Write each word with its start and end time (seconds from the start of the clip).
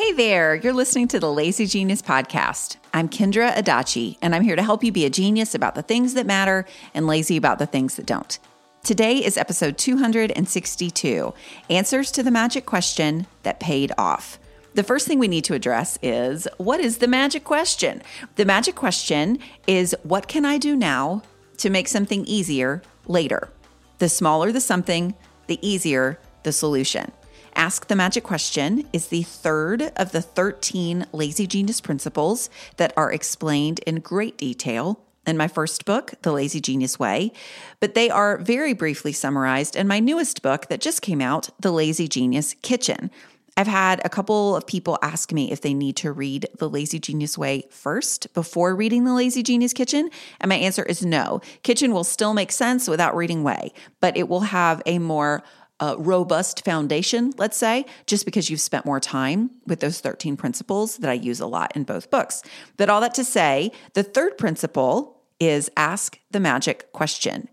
Hey 0.00 0.12
there, 0.12 0.54
you're 0.54 0.72
listening 0.72 1.08
to 1.08 1.20
the 1.20 1.30
Lazy 1.30 1.66
Genius 1.66 2.00
Podcast. 2.00 2.78
I'm 2.94 3.06
Kendra 3.06 3.52
Adachi, 3.54 4.16
and 4.22 4.34
I'm 4.34 4.42
here 4.42 4.56
to 4.56 4.62
help 4.62 4.82
you 4.82 4.90
be 4.90 5.04
a 5.04 5.10
genius 5.10 5.54
about 5.54 5.74
the 5.74 5.82
things 5.82 6.14
that 6.14 6.24
matter 6.24 6.64
and 6.94 7.06
lazy 7.06 7.36
about 7.36 7.58
the 7.58 7.66
things 7.66 7.96
that 7.96 8.06
don't. 8.06 8.38
Today 8.82 9.22
is 9.22 9.36
episode 9.36 9.76
262 9.76 11.34
Answers 11.68 12.10
to 12.12 12.22
the 12.22 12.30
Magic 12.30 12.64
Question 12.64 13.26
That 13.42 13.60
Paid 13.60 13.92
Off. 13.98 14.38
The 14.72 14.82
first 14.82 15.06
thing 15.06 15.18
we 15.18 15.28
need 15.28 15.44
to 15.44 15.54
address 15.54 15.98
is 16.02 16.48
what 16.56 16.80
is 16.80 16.96
the 16.96 17.06
magic 17.06 17.44
question? 17.44 18.00
The 18.36 18.46
magic 18.46 18.76
question 18.76 19.38
is 19.66 19.94
what 20.02 20.28
can 20.28 20.46
I 20.46 20.56
do 20.56 20.76
now 20.76 21.20
to 21.58 21.68
make 21.68 21.88
something 21.88 22.24
easier 22.24 22.80
later? 23.06 23.50
The 23.98 24.08
smaller 24.08 24.50
the 24.50 24.62
something, 24.62 25.14
the 25.46 25.58
easier 25.60 26.18
the 26.42 26.52
solution. 26.52 27.12
Ask 27.60 27.88
the 27.88 27.94
Magic 27.94 28.24
Question 28.24 28.88
is 28.90 29.08
the 29.08 29.22
third 29.22 29.92
of 29.94 30.12
the 30.12 30.22
13 30.22 31.04
Lazy 31.12 31.46
Genius 31.46 31.82
principles 31.82 32.48
that 32.78 32.90
are 32.96 33.12
explained 33.12 33.80
in 33.80 33.96
great 33.96 34.38
detail 34.38 34.98
in 35.26 35.36
my 35.36 35.46
first 35.46 35.84
book, 35.84 36.14
The 36.22 36.32
Lazy 36.32 36.62
Genius 36.62 36.98
Way, 36.98 37.32
but 37.78 37.92
they 37.92 38.08
are 38.08 38.38
very 38.38 38.72
briefly 38.72 39.12
summarized 39.12 39.76
in 39.76 39.86
my 39.86 40.00
newest 40.00 40.40
book 40.40 40.68
that 40.68 40.80
just 40.80 41.02
came 41.02 41.20
out, 41.20 41.50
The 41.60 41.70
Lazy 41.70 42.08
Genius 42.08 42.54
Kitchen. 42.62 43.10
I've 43.58 43.66
had 43.66 44.00
a 44.06 44.08
couple 44.08 44.56
of 44.56 44.66
people 44.66 44.98
ask 45.02 45.30
me 45.30 45.52
if 45.52 45.60
they 45.60 45.74
need 45.74 45.96
to 45.96 46.12
read 46.12 46.48
The 46.58 46.70
Lazy 46.70 46.98
Genius 46.98 47.36
Way 47.36 47.64
first 47.68 48.32
before 48.32 48.74
reading 48.74 49.04
The 49.04 49.12
Lazy 49.12 49.42
Genius 49.42 49.74
Kitchen. 49.74 50.08
And 50.40 50.48
my 50.48 50.54
answer 50.54 50.82
is 50.82 51.04
no. 51.04 51.42
Kitchen 51.62 51.92
will 51.92 52.04
still 52.04 52.32
make 52.32 52.52
sense 52.52 52.88
without 52.88 53.14
reading 53.14 53.42
Way, 53.42 53.74
but 54.00 54.16
it 54.16 54.30
will 54.30 54.40
have 54.40 54.80
a 54.86 54.98
more 54.98 55.42
uh, 55.80 55.96
robust 55.98 56.64
foundation, 56.64 57.32
let's 57.38 57.56
say, 57.56 57.86
just 58.06 58.24
because 58.24 58.50
you've 58.50 58.60
spent 58.60 58.84
more 58.84 59.00
time 59.00 59.50
with 59.66 59.80
those 59.80 60.00
13 60.00 60.36
principles 60.36 60.98
that 60.98 61.10
I 61.10 61.14
use 61.14 61.40
a 61.40 61.46
lot 61.46 61.74
in 61.74 61.84
both 61.84 62.10
books. 62.10 62.42
But 62.76 62.90
all 62.90 63.00
that 63.00 63.14
to 63.14 63.24
say, 63.24 63.72
the 63.94 64.02
third 64.02 64.36
principle 64.36 65.22
is 65.40 65.70
ask 65.76 66.18
the 66.30 66.40
magic 66.40 66.92
question. 66.92 67.48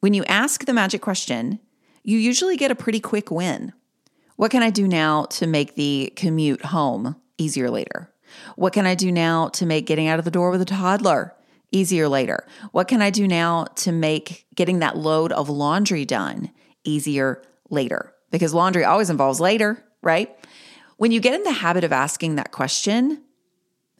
When 0.00 0.14
you 0.14 0.24
ask 0.24 0.64
the 0.64 0.72
magic 0.72 1.00
question, 1.00 1.58
you 2.04 2.18
usually 2.18 2.56
get 2.56 2.70
a 2.70 2.76
pretty 2.76 3.00
quick 3.00 3.30
win. 3.30 3.72
What 4.36 4.52
can 4.52 4.62
I 4.62 4.70
do 4.70 4.86
now 4.86 5.24
to 5.24 5.46
make 5.46 5.74
the 5.74 6.12
commute 6.14 6.66
home 6.66 7.16
easier 7.36 7.68
later? 7.68 8.12
What 8.54 8.72
can 8.72 8.86
I 8.86 8.94
do 8.94 9.10
now 9.10 9.48
to 9.48 9.66
make 9.66 9.86
getting 9.86 10.06
out 10.06 10.18
of 10.18 10.24
the 10.24 10.30
door 10.30 10.50
with 10.50 10.60
a 10.60 10.66
toddler 10.66 11.34
easier 11.72 12.08
later? 12.08 12.46
What 12.70 12.86
can 12.86 13.02
I 13.02 13.10
do 13.10 13.26
now 13.26 13.64
to 13.76 13.90
make 13.90 14.46
getting 14.54 14.78
that 14.80 14.96
load 14.96 15.32
of 15.32 15.48
laundry 15.48 16.04
done 16.04 16.52
easier 16.84 17.42
later 17.70 18.12
because 18.30 18.54
laundry 18.54 18.84
always 18.84 19.10
involves 19.10 19.40
later, 19.40 19.84
right? 20.02 20.34
When 20.96 21.12
you 21.12 21.20
get 21.20 21.34
in 21.34 21.42
the 21.42 21.52
habit 21.52 21.84
of 21.84 21.92
asking 21.92 22.36
that 22.36 22.52
question, 22.52 23.22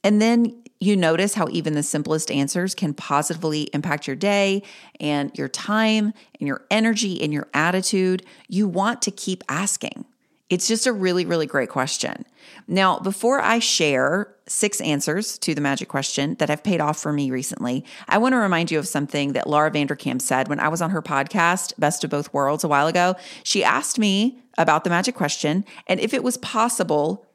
and 0.03 0.21
then 0.21 0.63
you 0.79 0.97
notice 0.97 1.35
how 1.35 1.49
even 1.51 1.75
the 1.75 1.83
simplest 1.83 2.31
answers 2.31 2.75
can 2.75 2.95
positively 2.95 3.63
impact 3.73 4.07
your 4.07 4.17
day 4.17 4.63
and 5.01 5.37
your 5.37 5.49
time 5.49 6.13
and 6.39 6.47
your 6.47 6.65
energy 6.71 7.23
and 7.23 7.33
your 7.33 7.49
attitude, 7.55 8.25
you 8.49 8.69
want 8.69 9.03
to 9.03 9.11
keep 9.11 9.43
asking. 9.49 10.05
It's 10.49 10.69
just 10.69 10.87
a 10.87 10.93
really, 10.93 11.25
really 11.25 11.47
great 11.47 11.71
question. 11.71 12.25
Now, 12.69 13.01
before 13.01 13.41
I 13.41 13.59
share 13.59 14.33
six 14.47 14.81
answers 14.81 15.39
to 15.39 15.57
the 15.57 15.61
magic 15.61 15.89
question 15.89 16.37
that 16.37 16.49
have 16.49 16.63
paid 16.63 16.81
off 16.81 16.99
for 16.99 17.13
me 17.13 17.33
recently, 17.33 17.85
I 18.09 18.19
want 18.19 18.33
to 18.35 18.39
remind 18.39 18.71
you 18.71 18.79
of 18.79 18.87
something 18.87 19.33
that 19.33 19.49
Laura 19.49 19.73
Vanderkam 19.73 20.23
said 20.23 20.47
when 20.47 20.61
I 20.61 20.69
was 20.69 20.81
on 20.81 20.91
her 20.91 21.03
podcast, 21.03 21.73
Best 21.79 22.05
of 22.05 22.11
Both 22.11 22.33
Worlds, 22.33 22.63
a 22.63 22.69
while 22.69 22.87
ago. 22.87 23.17
She 23.43 23.65
asked 23.65 23.99
me 23.99 24.39
about 24.57 24.85
the 24.85 24.91
magic 24.91 25.17
question 25.17 25.65
and 25.89 25.99
if 25.99 26.15
it 26.15 26.23
was 26.23 26.37
possible 26.37 27.27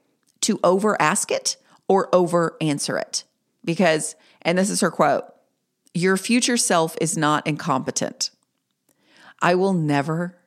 to 0.41 0.59
over 0.63 0.99
ask 1.01 1.31
it 1.31 1.57
or 1.89 2.13
over 2.15 2.55
answer 2.61 2.97
it. 2.97 3.25
Because, 3.65 4.15
and 4.41 4.57
this 4.57 4.69
is 4.69 4.79
her 4.81 4.91
quote 4.91 5.25
your 5.93 6.15
future 6.15 6.55
self 6.55 6.95
is 7.01 7.17
not 7.17 7.45
incompetent. 7.45 8.29
I 9.41 9.55
will 9.55 9.73
never, 9.73 10.37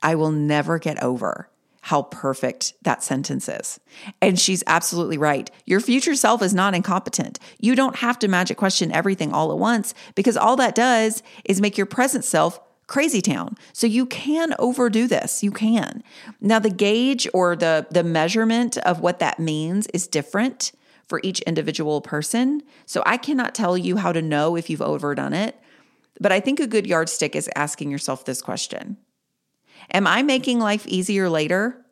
I 0.00 0.14
will 0.14 0.30
never 0.30 0.78
get 0.78 1.02
over 1.02 1.48
how 1.84 2.00
perfect 2.04 2.72
that 2.80 3.02
sentence 3.02 3.46
is. 3.46 3.78
And 4.22 4.40
she's 4.40 4.64
absolutely 4.66 5.18
right. 5.18 5.50
Your 5.66 5.80
future 5.80 6.14
self 6.14 6.40
is 6.40 6.54
not 6.54 6.74
incompetent. 6.74 7.38
You 7.60 7.74
don't 7.74 7.96
have 7.96 8.18
to 8.20 8.28
magic 8.28 8.56
question 8.56 8.90
everything 8.90 9.34
all 9.34 9.52
at 9.52 9.58
once 9.58 9.92
because 10.14 10.38
all 10.38 10.56
that 10.56 10.74
does 10.74 11.22
is 11.44 11.60
make 11.60 11.76
your 11.76 11.84
present 11.84 12.24
self 12.24 12.58
crazy 12.86 13.20
town. 13.20 13.56
So 13.74 13.86
you 13.86 14.06
can 14.06 14.54
overdo 14.58 15.06
this. 15.06 15.42
You 15.42 15.50
can. 15.50 16.02
Now 16.40 16.58
the 16.58 16.70
gauge 16.70 17.28
or 17.34 17.54
the 17.54 17.86
the 17.90 18.02
measurement 18.02 18.78
of 18.78 19.00
what 19.00 19.18
that 19.18 19.38
means 19.38 19.86
is 19.88 20.08
different 20.08 20.72
for 21.06 21.20
each 21.22 21.40
individual 21.40 22.00
person. 22.00 22.62
So 22.86 23.02
I 23.04 23.18
cannot 23.18 23.54
tell 23.54 23.76
you 23.76 23.98
how 23.98 24.12
to 24.12 24.22
know 24.22 24.56
if 24.56 24.70
you've 24.70 24.80
overdone 24.80 25.34
it, 25.34 25.60
but 26.18 26.32
I 26.32 26.40
think 26.40 26.60
a 26.60 26.66
good 26.66 26.86
yardstick 26.86 27.36
is 27.36 27.50
asking 27.54 27.90
yourself 27.90 28.24
this 28.24 28.40
question. 28.40 28.96
Am 29.92 30.06
I 30.06 30.22
making 30.22 30.60
life 30.60 30.86
easier 30.86 31.28
later? 31.28 31.84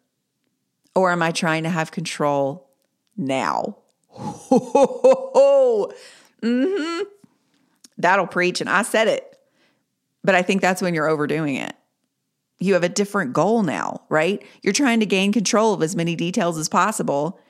Or 0.94 1.10
am 1.10 1.22
I 1.22 1.30
trying 1.30 1.62
to 1.62 1.70
have 1.70 1.91
control 1.91 2.70
now? 3.16 3.78
mm-hmm. 6.41 7.03
That'll 7.98 8.26
preach. 8.26 8.60
And 8.60 8.69
I 8.69 8.82
said 8.82 9.08
it. 9.08 9.38
But 10.25 10.34
I 10.34 10.42
think 10.42 10.60
that's 10.60 10.82
when 10.82 10.94
you're 10.94 11.08
overdoing 11.08 11.56
it. 11.56 11.75
You 12.58 12.75
have 12.75 12.84
a 12.84 12.88
different 12.88 13.32
goal 13.32 13.62
now, 13.62 14.03
right? 14.09 14.42
You're 14.62 14.72
trying 14.72 15.00
to 15.00 15.06
gain 15.06 15.32
control 15.32 15.74
of 15.74 15.82
as 15.82 15.97
many 15.97 16.14
details 16.14 16.59
as 16.59 16.69
possible 16.69 17.41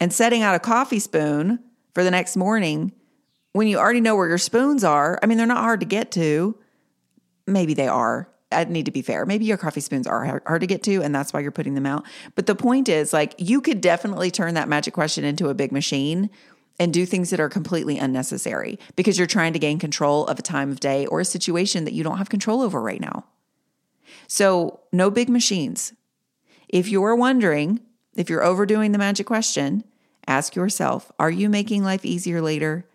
and 0.00 0.12
setting 0.12 0.42
out 0.42 0.56
a 0.56 0.58
coffee 0.58 0.98
spoon 0.98 1.60
for 1.94 2.02
the 2.02 2.10
next 2.10 2.36
morning 2.36 2.92
when 3.52 3.68
you 3.68 3.78
already 3.78 4.00
know 4.00 4.16
where 4.16 4.28
your 4.28 4.38
spoons 4.38 4.82
are. 4.82 5.18
I 5.22 5.26
mean, 5.26 5.38
they're 5.38 5.46
not 5.46 5.58
hard 5.58 5.80
to 5.80 5.86
get 5.86 6.10
to. 6.12 6.58
Maybe 7.46 7.74
they 7.74 7.88
are. 7.88 8.28
I 8.52 8.64
need 8.64 8.86
to 8.86 8.90
be 8.90 9.02
fair. 9.02 9.24
Maybe 9.26 9.44
your 9.44 9.56
coffee 9.56 9.80
spoons 9.80 10.06
are 10.06 10.40
hard 10.46 10.60
to 10.60 10.66
get 10.66 10.82
to, 10.84 11.02
and 11.02 11.14
that's 11.14 11.32
why 11.32 11.40
you're 11.40 11.52
putting 11.52 11.74
them 11.74 11.86
out. 11.86 12.04
But 12.34 12.46
the 12.46 12.54
point 12.54 12.88
is, 12.88 13.12
like, 13.12 13.34
you 13.38 13.60
could 13.60 13.80
definitely 13.80 14.30
turn 14.30 14.54
that 14.54 14.68
magic 14.68 14.94
question 14.94 15.24
into 15.24 15.48
a 15.48 15.54
big 15.54 15.70
machine 15.70 16.30
and 16.78 16.92
do 16.92 17.06
things 17.06 17.30
that 17.30 17.40
are 17.40 17.48
completely 17.48 17.98
unnecessary 17.98 18.78
because 18.96 19.18
you're 19.18 19.26
trying 19.26 19.52
to 19.52 19.58
gain 19.58 19.78
control 19.78 20.26
of 20.26 20.38
a 20.38 20.42
time 20.42 20.70
of 20.70 20.80
day 20.80 21.06
or 21.06 21.20
a 21.20 21.24
situation 21.24 21.84
that 21.84 21.92
you 21.92 22.02
don't 22.02 22.18
have 22.18 22.30
control 22.30 22.62
over 22.62 22.80
right 22.80 23.00
now. 23.00 23.24
So, 24.26 24.80
no 24.92 25.10
big 25.10 25.28
machines. 25.28 25.92
If 26.68 26.88
you're 26.88 27.14
wondering 27.14 27.80
if 28.16 28.28
you're 28.28 28.42
overdoing 28.42 28.92
the 28.92 28.98
magic 28.98 29.26
question, 29.26 29.84
ask 30.26 30.54
yourself 30.54 31.12
are 31.18 31.30
you 31.30 31.48
making 31.48 31.84
life 31.84 32.04
easier 32.04 32.42
later 32.42 32.86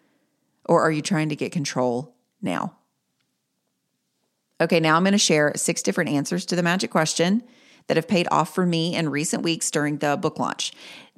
or 0.65 0.81
are 0.81 0.91
you 0.91 1.01
trying 1.01 1.29
to 1.29 1.35
get 1.35 1.51
control 1.51 2.15
now? 2.41 2.75
Okay, 4.61 4.79
now 4.79 4.95
I'm 4.95 5.03
going 5.03 5.11
to 5.11 5.17
share 5.17 5.51
six 5.55 5.81
different 5.81 6.11
answers 6.11 6.45
to 6.45 6.55
the 6.55 6.63
magic 6.63 6.91
question 6.91 7.43
that 7.87 7.97
have 7.97 8.07
paid 8.07 8.27
off 8.31 8.55
for 8.55 8.65
me 8.65 8.95
in 8.95 9.09
recent 9.09 9.43
weeks 9.43 9.69
during 9.69 9.97
the 9.97 10.17
book 10.17 10.39
launch. 10.39 10.71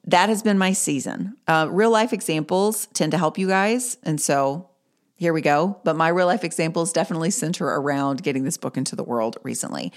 That 0.06 0.30
has 0.30 0.42
been 0.42 0.58
my 0.58 0.74
season. 0.74 1.36
Uh, 1.48 1.68
real 1.70 1.92
life 1.92 2.14
examples 2.14 2.88
tend 2.94 3.12
to 3.12 3.18
help 3.18 3.38
you 3.38 3.48
guys. 3.48 3.98
And 4.04 4.20
so 4.20 4.70
here 5.16 5.34
we 5.34 5.42
go. 5.42 5.80
But 5.84 5.96
my 5.96 6.08
real 6.08 6.28
life 6.28 6.44
examples 6.44 6.94
definitely 6.94 7.30
center 7.30 7.66
around 7.66 8.24
getting 8.24 8.44
this 8.44 8.58
book 8.58 8.78
into 8.78 8.96
the 8.96 9.04
world 9.04 9.38
recently. 9.44 9.92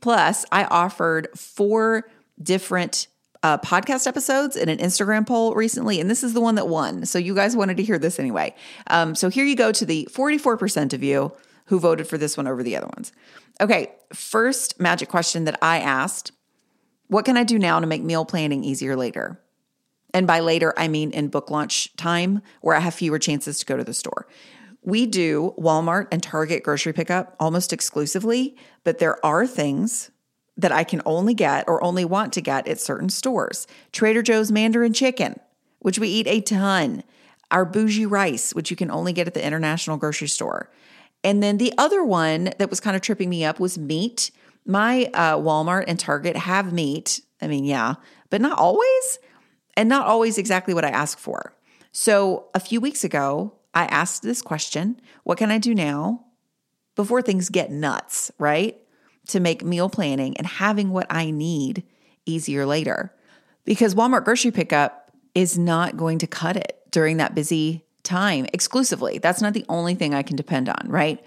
Plus, 0.00 0.44
I 0.50 0.64
offered 0.64 1.28
four 1.36 2.08
different 2.42 3.06
uh, 3.42 3.58
podcast 3.58 4.06
episodes 4.06 4.56
in 4.56 4.68
an 4.68 4.78
Instagram 4.78 5.26
poll 5.26 5.54
recently, 5.54 6.00
and 6.00 6.10
this 6.10 6.22
is 6.22 6.32
the 6.32 6.40
one 6.40 6.54
that 6.56 6.68
won. 6.68 7.06
So 7.06 7.18
you 7.18 7.34
guys 7.34 7.56
wanted 7.56 7.76
to 7.76 7.82
hear 7.82 7.98
this 7.98 8.18
anyway. 8.18 8.54
Um, 8.86 9.14
so 9.14 9.28
here 9.28 9.44
you 9.44 9.56
go 9.56 9.72
to 9.72 9.84
the 9.84 10.08
44% 10.12 10.92
of 10.92 11.02
you 11.02 11.32
who 11.66 11.78
voted 11.78 12.06
for 12.06 12.18
this 12.18 12.36
one 12.36 12.46
over 12.46 12.62
the 12.62 12.76
other 12.76 12.88
ones. 12.88 13.12
Okay, 13.60 13.92
first 14.12 14.80
magic 14.80 15.08
question 15.08 15.44
that 15.44 15.58
I 15.62 15.78
asked 15.78 16.32
What 17.08 17.24
can 17.24 17.36
I 17.36 17.44
do 17.44 17.58
now 17.58 17.80
to 17.80 17.86
make 17.86 18.02
meal 18.02 18.24
planning 18.24 18.64
easier 18.64 18.96
later? 18.96 19.40
And 20.14 20.26
by 20.26 20.40
later, 20.40 20.74
I 20.76 20.88
mean 20.88 21.10
in 21.10 21.28
book 21.28 21.50
launch 21.50 21.94
time 21.96 22.42
where 22.60 22.76
I 22.76 22.80
have 22.80 22.94
fewer 22.94 23.18
chances 23.18 23.58
to 23.58 23.66
go 23.66 23.76
to 23.76 23.84
the 23.84 23.94
store. 23.94 24.26
We 24.82 25.06
do 25.06 25.54
Walmart 25.58 26.08
and 26.10 26.22
Target 26.22 26.64
grocery 26.64 26.92
pickup 26.92 27.36
almost 27.38 27.72
exclusively, 27.72 28.56
but 28.84 28.98
there 28.98 29.24
are 29.24 29.46
things 29.46 30.10
that 30.56 30.72
I 30.72 30.84
can 30.84 31.00
only 31.06 31.34
get 31.34 31.64
or 31.68 31.82
only 31.82 32.04
want 32.04 32.32
to 32.34 32.40
get 32.40 32.68
at 32.68 32.80
certain 32.80 33.08
stores. 33.08 33.66
Trader 33.92 34.22
Joe's 34.22 34.52
Mandarin 34.52 34.92
Chicken, 34.92 35.38
which 35.78 35.98
we 35.98 36.08
eat 36.08 36.26
a 36.26 36.40
ton. 36.40 37.04
Our 37.50 37.64
bougie 37.64 38.06
rice, 38.06 38.54
which 38.54 38.70
you 38.70 38.76
can 38.76 38.90
only 38.90 39.12
get 39.12 39.26
at 39.26 39.34
the 39.34 39.44
international 39.44 39.98
grocery 39.98 40.28
store. 40.28 40.70
And 41.24 41.42
then 41.42 41.58
the 41.58 41.72
other 41.78 42.04
one 42.04 42.50
that 42.58 42.70
was 42.70 42.80
kind 42.80 42.96
of 42.96 43.02
tripping 43.02 43.30
me 43.30 43.44
up 43.44 43.60
was 43.60 43.78
meat. 43.78 44.30
My 44.66 45.10
uh, 45.14 45.36
Walmart 45.36 45.84
and 45.86 45.98
Target 45.98 46.36
have 46.36 46.72
meat. 46.72 47.20
I 47.40 47.46
mean, 47.46 47.64
yeah, 47.64 47.94
but 48.30 48.40
not 48.40 48.58
always, 48.58 49.18
and 49.76 49.88
not 49.88 50.06
always 50.06 50.38
exactly 50.38 50.74
what 50.74 50.84
I 50.84 50.90
ask 50.90 51.18
for. 51.18 51.54
So 51.92 52.46
a 52.54 52.60
few 52.60 52.80
weeks 52.80 53.04
ago, 53.04 53.54
I 53.74 53.84
asked 53.86 54.22
this 54.22 54.42
question 54.42 55.00
What 55.24 55.38
can 55.38 55.50
I 55.50 55.58
do 55.58 55.74
now 55.74 56.24
before 56.94 57.22
things 57.22 57.48
get 57.48 57.70
nuts, 57.70 58.30
right? 58.38 58.78
To 59.28 59.40
make 59.40 59.64
meal 59.64 59.88
planning 59.88 60.36
and 60.36 60.46
having 60.46 60.90
what 60.90 61.06
I 61.10 61.30
need 61.30 61.84
easier 62.26 62.66
later. 62.66 63.14
Because 63.64 63.94
Walmart 63.94 64.24
grocery 64.24 64.50
pickup 64.50 65.10
is 65.34 65.58
not 65.58 65.96
going 65.96 66.18
to 66.18 66.26
cut 66.26 66.56
it 66.56 66.78
during 66.90 67.16
that 67.18 67.34
busy 67.34 67.84
time 68.02 68.46
exclusively. 68.52 69.18
That's 69.18 69.40
not 69.40 69.54
the 69.54 69.64
only 69.68 69.94
thing 69.94 70.14
I 70.14 70.22
can 70.22 70.36
depend 70.36 70.68
on, 70.68 70.86
right? 70.88 71.22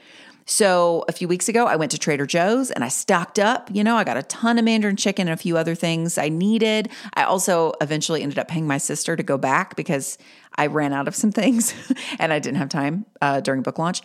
So 0.47 1.03
a 1.07 1.11
few 1.11 1.27
weeks 1.27 1.49
ago, 1.49 1.65
I 1.65 1.75
went 1.75 1.91
to 1.91 1.97
Trader 1.97 2.27
Joe's 2.27 2.69
and 2.69 2.83
I 2.83 2.87
stocked 2.87 3.39
up. 3.39 3.69
You 3.73 3.83
know, 3.83 3.97
I 3.97 4.03
got 4.03 4.15
a 4.15 4.23
ton 4.23 4.59
of 4.59 4.65
Mandarin 4.65 4.95
chicken 4.95 5.27
and 5.27 5.33
a 5.33 5.41
few 5.41 5.57
other 5.57 5.73
things 5.73 6.19
I 6.19 6.29
needed. 6.29 6.89
I 7.15 7.23
also 7.23 7.73
eventually 7.81 8.21
ended 8.21 8.37
up 8.37 8.47
paying 8.47 8.67
my 8.67 8.77
sister 8.77 9.15
to 9.15 9.23
go 9.23 9.39
back 9.39 9.75
because 9.75 10.19
I 10.55 10.67
ran 10.67 10.93
out 10.93 11.07
of 11.07 11.15
some 11.15 11.31
things 11.31 11.73
and 12.19 12.31
I 12.31 12.37
didn't 12.37 12.57
have 12.57 12.69
time 12.69 13.07
uh, 13.21 13.41
during 13.41 13.63
book 13.63 13.79
launch. 13.79 14.01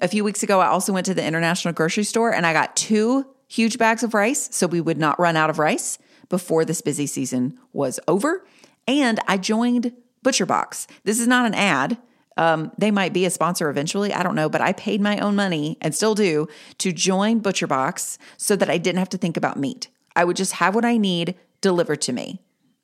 A 0.00 0.08
few 0.08 0.24
weeks 0.24 0.42
ago, 0.42 0.60
I 0.60 0.66
also 0.66 0.92
went 0.92 1.06
to 1.06 1.14
the 1.14 1.24
international 1.24 1.72
grocery 1.72 2.04
store 2.04 2.34
and 2.34 2.44
I 2.44 2.52
got 2.52 2.74
two 2.74 3.26
huge 3.46 3.78
bags 3.78 4.02
of 4.02 4.14
rice 4.14 4.48
so 4.52 4.66
we 4.66 4.80
would 4.80 4.98
not 4.98 5.20
run 5.20 5.36
out 5.36 5.48
of 5.48 5.60
rice 5.60 5.98
before 6.28 6.64
this 6.64 6.80
busy 6.80 7.06
season 7.06 7.56
was 7.72 8.00
over. 8.08 8.44
And 8.88 9.20
I 9.28 9.38
joined 9.38 9.92
ButcherBox. 10.24 10.88
This 11.04 11.20
is 11.20 11.28
not 11.28 11.46
an 11.46 11.54
ad. 11.54 11.98
Um, 12.36 12.72
they 12.76 12.90
might 12.90 13.12
be 13.12 13.24
a 13.24 13.30
sponsor 13.30 13.70
eventually. 13.70 14.12
I 14.12 14.22
don't 14.22 14.34
know, 14.34 14.48
but 14.48 14.60
I 14.60 14.72
paid 14.72 15.00
my 15.00 15.18
own 15.18 15.36
money 15.36 15.78
and 15.80 15.94
still 15.94 16.14
do 16.14 16.48
to 16.78 16.92
join 16.92 17.40
ButcherBox 17.40 18.18
so 18.36 18.56
that 18.56 18.70
I 18.70 18.78
didn't 18.78 18.98
have 18.98 19.08
to 19.10 19.18
think 19.18 19.36
about 19.36 19.58
meat. 19.58 19.88
I 20.16 20.24
would 20.24 20.36
just 20.36 20.54
have 20.54 20.74
what 20.74 20.84
I 20.84 20.96
need 20.96 21.36
delivered 21.60 22.00
to 22.02 22.12
me. 22.12 22.40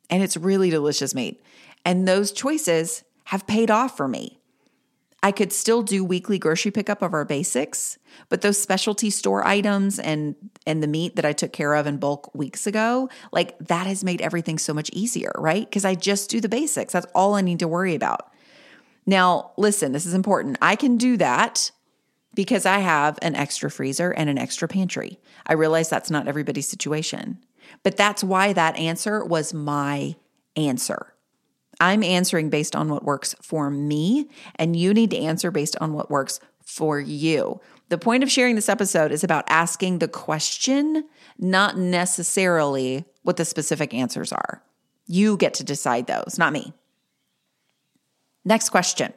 And 0.08 0.22
it's 0.22 0.36
really 0.36 0.70
delicious 0.70 1.14
meat. 1.14 1.42
And 1.84 2.06
those 2.06 2.32
choices 2.32 3.04
have 3.24 3.46
paid 3.46 3.70
off 3.70 3.96
for 3.96 4.08
me. 4.08 4.40
I 5.22 5.32
could 5.32 5.52
still 5.52 5.82
do 5.82 6.02
weekly 6.02 6.38
grocery 6.38 6.70
pickup 6.70 7.02
of 7.02 7.12
our 7.12 7.26
basics, 7.26 7.98
but 8.30 8.40
those 8.40 8.58
specialty 8.58 9.10
store 9.10 9.46
items 9.46 9.98
and 9.98 10.34
and 10.66 10.82
the 10.82 10.86
meat 10.86 11.16
that 11.16 11.26
I 11.26 11.34
took 11.34 11.52
care 11.52 11.74
of 11.74 11.86
in 11.86 11.98
bulk 11.98 12.34
weeks 12.34 12.66
ago, 12.66 13.10
like 13.30 13.58
that 13.58 13.86
has 13.86 14.02
made 14.02 14.22
everything 14.22 14.58
so 14.58 14.72
much 14.72 14.88
easier, 14.94 15.32
right? 15.36 15.68
Because 15.68 15.84
I 15.84 15.94
just 15.94 16.30
do 16.30 16.40
the 16.40 16.48
basics. 16.48 16.94
That's 16.94 17.06
all 17.14 17.34
I 17.34 17.42
need 17.42 17.58
to 17.58 17.68
worry 17.68 17.94
about. 17.94 18.29
Now, 19.06 19.52
listen, 19.56 19.92
this 19.92 20.06
is 20.06 20.14
important. 20.14 20.58
I 20.60 20.76
can 20.76 20.96
do 20.96 21.16
that 21.16 21.70
because 22.34 22.66
I 22.66 22.78
have 22.78 23.18
an 23.22 23.34
extra 23.34 23.70
freezer 23.70 24.10
and 24.10 24.30
an 24.30 24.38
extra 24.38 24.68
pantry. 24.68 25.18
I 25.46 25.54
realize 25.54 25.88
that's 25.88 26.10
not 26.10 26.28
everybody's 26.28 26.68
situation, 26.68 27.38
but 27.82 27.96
that's 27.96 28.22
why 28.22 28.52
that 28.52 28.76
answer 28.76 29.24
was 29.24 29.52
my 29.52 30.16
answer. 30.56 31.14
I'm 31.80 32.04
answering 32.04 32.50
based 32.50 32.76
on 32.76 32.88
what 32.88 33.04
works 33.04 33.34
for 33.40 33.70
me, 33.70 34.28
and 34.56 34.76
you 34.76 34.92
need 34.92 35.10
to 35.10 35.18
answer 35.18 35.50
based 35.50 35.76
on 35.80 35.94
what 35.94 36.10
works 36.10 36.38
for 36.62 37.00
you. 37.00 37.60
The 37.88 37.98
point 37.98 38.22
of 38.22 38.30
sharing 38.30 38.54
this 38.54 38.68
episode 38.68 39.10
is 39.10 39.24
about 39.24 39.44
asking 39.48 39.98
the 39.98 40.08
question, 40.08 41.08
not 41.38 41.76
necessarily 41.76 43.04
what 43.22 43.36
the 43.36 43.44
specific 43.44 43.92
answers 43.94 44.32
are. 44.32 44.62
You 45.06 45.36
get 45.36 45.54
to 45.54 45.64
decide 45.64 46.06
those, 46.06 46.36
not 46.38 46.52
me. 46.52 46.72
Next 48.44 48.70
question. 48.70 49.12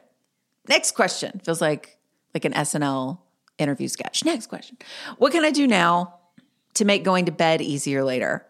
Next 0.68 0.92
question. 0.92 1.40
Feels 1.44 1.60
like 1.60 1.98
like 2.34 2.44
an 2.44 2.52
SNL 2.52 3.18
interview 3.58 3.88
sketch. 3.88 4.24
Next 4.24 4.46
question. 4.46 4.76
What 5.18 5.32
can 5.32 5.44
I 5.44 5.50
do 5.50 5.66
now 5.66 6.18
to 6.74 6.84
make 6.84 7.04
going 7.04 7.26
to 7.26 7.32
bed 7.32 7.60
easier 7.62 8.04
later? 8.04 8.46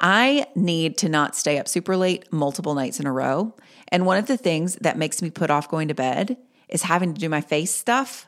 I 0.00 0.46
need 0.54 0.98
to 0.98 1.08
not 1.08 1.34
stay 1.34 1.58
up 1.58 1.66
super 1.66 1.96
late 1.96 2.30
multiple 2.32 2.74
nights 2.74 3.00
in 3.00 3.06
a 3.06 3.12
row. 3.12 3.54
And 3.88 4.06
one 4.06 4.18
of 4.18 4.26
the 4.26 4.36
things 4.36 4.76
that 4.76 4.98
makes 4.98 5.22
me 5.22 5.30
put 5.30 5.50
off 5.50 5.68
going 5.68 5.88
to 5.88 5.94
bed 5.94 6.36
is 6.68 6.82
having 6.82 7.14
to 7.14 7.20
do 7.20 7.28
my 7.28 7.40
face 7.40 7.74
stuff, 7.74 8.26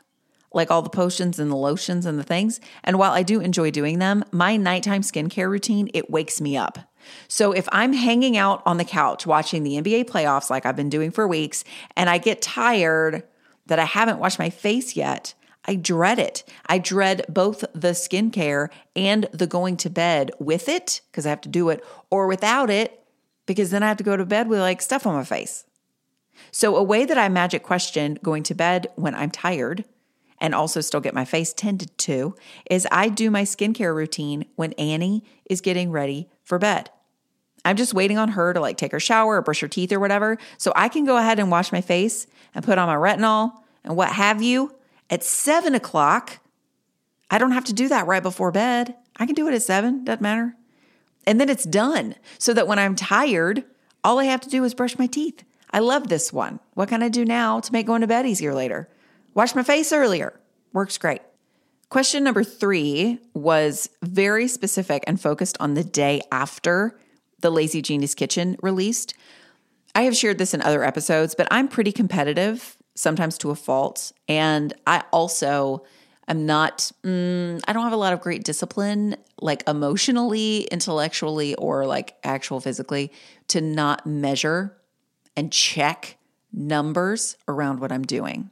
like 0.53 0.71
all 0.71 0.81
the 0.81 0.89
potions 0.89 1.39
and 1.39 1.51
the 1.51 1.55
lotions 1.55 2.05
and 2.05 2.19
the 2.19 2.23
things. 2.23 2.59
And 2.83 2.97
while 2.97 3.11
I 3.11 3.23
do 3.23 3.39
enjoy 3.39 3.71
doing 3.71 3.99
them, 3.99 4.23
my 4.31 4.57
nighttime 4.57 5.01
skincare 5.01 5.49
routine, 5.49 5.89
it 5.93 6.09
wakes 6.09 6.41
me 6.41 6.57
up. 6.57 6.79
So 7.27 7.51
if 7.51 7.67
I'm 7.71 7.93
hanging 7.93 8.37
out 8.37 8.61
on 8.65 8.77
the 8.77 8.85
couch 8.85 9.25
watching 9.25 9.63
the 9.63 9.81
NBA 9.81 10.05
playoffs 10.05 10.49
like 10.49 10.65
I've 10.65 10.75
been 10.75 10.89
doing 10.89 11.11
for 11.11 11.27
weeks 11.27 11.63
and 11.95 12.09
I 12.09 12.17
get 12.17 12.41
tired 12.41 13.23
that 13.65 13.79
I 13.79 13.85
haven't 13.85 14.19
washed 14.19 14.39
my 14.39 14.49
face 14.49 14.95
yet, 14.95 15.33
I 15.67 15.75
dread 15.75 16.19
it. 16.19 16.43
I 16.67 16.77
dread 16.77 17.25
both 17.27 17.61
the 17.73 17.91
skincare 17.91 18.69
and 18.95 19.27
the 19.31 19.47
going 19.47 19.77
to 19.77 19.89
bed 19.89 20.31
with 20.39 20.69
it 20.69 21.01
because 21.11 21.25
I 21.25 21.29
have 21.29 21.41
to 21.41 21.49
do 21.49 21.69
it 21.69 21.83
or 22.09 22.27
without 22.27 22.69
it 22.69 23.03
because 23.45 23.71
then 23.71 23.83
I 23.83 23.87
have 23.87 23.97
to 23.97 24.03
go 24.03 24.15
to 24.15 24.25
bed 24.25 24.47
with 24.47 24.59
like 24.59 24.81
stuff 24.81 25.05
on 25.07 25.15
my 25.15 25.23
face. 25.23 25.65
So, 26.51 26.75
a 26.75 26.83
way 26.83 27.05
that 27.05 27.17
I 27.17 27.29
magic 27.29 27.63
question 27.63 28.19
going 28.21 28.43
to 28.43 28.53
bed 28.53 28.87
when 28.95 29.15
I'm 29.15 29.31
tired 29.31 29.85
and 30.39 30.53
also 30.53 30.81
still 30.81 30.99
get 30.99 31.13
my 31.13 31.25
face 31.25 31.53
tended 31.53 31.97
to 31.99 32.35
is 32.69 32.87
I 32.91 33.09
do 33.09 33.31
my 33.31 33.43
skincare 33.43 33.95
routine 33.95 34.45
when 34.55 34.73
Annie 34.73 35.23
is 35.49 35.61
getting 35.61 35.91
ready 35.91 36.29
for 36.43 36.59
bed. 36.59 36.89
I'm 37.65 37.75
just 37.75 37.93
waiting 37.93 38.17
on 38.17 38.29
her 38.29 38.53
to 38.53 38.59
like 38.59 38.77
take 38.77 38.91
her 38.91 38.99
shower 38.99 39.37
or 39.37 39.41
brush 39.41 39.59
her 39.59 39.67
teeth 39.67 39.91
or 39.91 39.99
whatever. 39.99 40.37
So 40.57 40.71
I 40.75 40.87
can 40.87 41.03
go 41.03 41.17
ahead 41.17 41.39
and 41.39 41.49
wash 41.49 41.71
my 41.71 41.81
face 41.81 42.27
and 42.53 42.63
put 42.63 42.77
on 42.77 42.87
my 42.87 42.95
retinol 42.95 43.51
and 43.83 43.97
what 43.97 44.09
have 44.09 44.41
you 44.41 44.73
at 45.09 45.23
seven 45.23 45.75
o'clock. 45.75 46.39
I 47.29 47.39
don't 47.39 47.51
have 47.51 47.65
to 47.65 47.73
do 47.73 47.87
that 47.89 48.05
right 48.05 48.23
before 48.23 48.51
bed. 48.51 48.95
I 49.17 49.25
can 49.25 49.35
do 49.35 49.47
it 49.47 49.53
at 49.53 49.63
seven, 49.63 50.03
doesn't 50.03 50.21
matter. 50.21 50.55
And 51.25 51.41
then 51.41 51.49
it's 51.49 51.63
done 51.63 52.15
so 52.37 52.53
that 52.53 52.67
when 52.67 52.77
I'm 52.77 52.95
tired, 52.95 53.63
all 54.03 54.19
I 54.19 54.25
have 54.25 54.41
to 54.41 54.49
do 54.49 54.63
is 54.63 54.75
brush 54.75 54.99
my 54.99 55.07
teeth. 55.07 55.43
I 55.71 55.79
love 55.79 56.07
this 56.07 56.31
one. 56.31 56.59
What 56.75 56.89
can 56.89 57.01
I 57.01 57.09
do 57.09 57.25
now 57.25 57.59
to 57.59 57.73
make 57.73 57.87
going 57.87 58.01
to 58.01 58.07
bed 58.07 58.27
easier 58.27 58.53
later? 58.53 58.87
Wash 59.33 59.55
my 59.55 59.63
face 59.63 59.91
earlier. 59.91 60.39
Works 60.71 60.99
great. 60.99 61.21
Question 61.89 62.23
number 62.23 62.43
three 62.43 63.19
was 63.33 63.89
very 64.03 64.47
specific 64.47 65.03
and 65.07 65.19
focused 65.19 65.57
on 65.59 65.73
the 65.73 65.83
day 65.83 66.21
after 66.31 66.97
the 67.45 67.51
Lazy 67.51 67.79
Genius 67.79 68.15
Kitchen 68.15 68.57
released. 68.63 69.13
I 69.93 70.01
have 70.01 70.15
shared 70.15 70.39
this 70.39 70.55
in 70.55 70.63
other 70.63 70.83
episodes, 70.83 71.35
but 71.35 71.47
I'm 71.51 71.67
pretty 71.67 71.91
competitive, 71.91 72.75
sometimes 72.95 73.37
to 73.37 73.51
a 73.51 73.55
fault. 73.55 74.13
And 74.27 74.73
I 74.87 75.03
also 75.13 75.83
am 76.27 76.47
not, 76.47 76.91
mm, 77.03 77.61
I 77.67 77.71
don't 77.71 77.83
have 77.83 77.93
a 77.93 77.97
lot 77.97 78.13
of 78.13 78.21
great 78.21 78.43
discipline, 78.43 79.15
like 79.39 79.61
emotionally, 79.69 80.61
intellectually, 80.71 81.53
or 81.53 81.85
like 81.85 82.15
actual 82.23 82.59
physically, 82.59 83.11
to 83.49 83.61
not 83.61 84.07
measure 84.07 84.75
and 85.37 85.51
check 85.51 86.17
numbers 86.51 87.37
around 87.47 87.79
what 87.79 87.91
I'm 87.91 88.01
doing. 88.01 88.49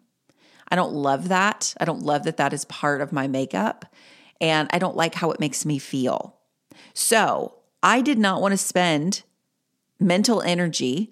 I 0.70 0.76
don't 0.76 0.94
love 0.94 1.30
that. 1.30 1.74
I 1.80 1.86
don't 1.86 2.04
love 2.04 2.26
that 2.26 2.38
that 2.38 2.54
is 2.54 2.64
part 2.66 3.02
of 3.02 3.12
my 3.12 3.28
makeup. 3.28 3.86
And 4.40 4.70
I 4.72 4.78
don't 4.78 4.96
like 4.96 5.16
how 5.16 5.32
it 5.32 5.40
makes 5.40 5.66
me 5.66 5.80
feel. 5.80 6.38
So 6.94 7.56
I 7.84 8.02
did 8.02 8.18
not 8.18 8.42
want 8.42 8.54
to 8.54 8.58
spend 8.58 9.24
mental 10.00 10.42
energy 10.42 11.12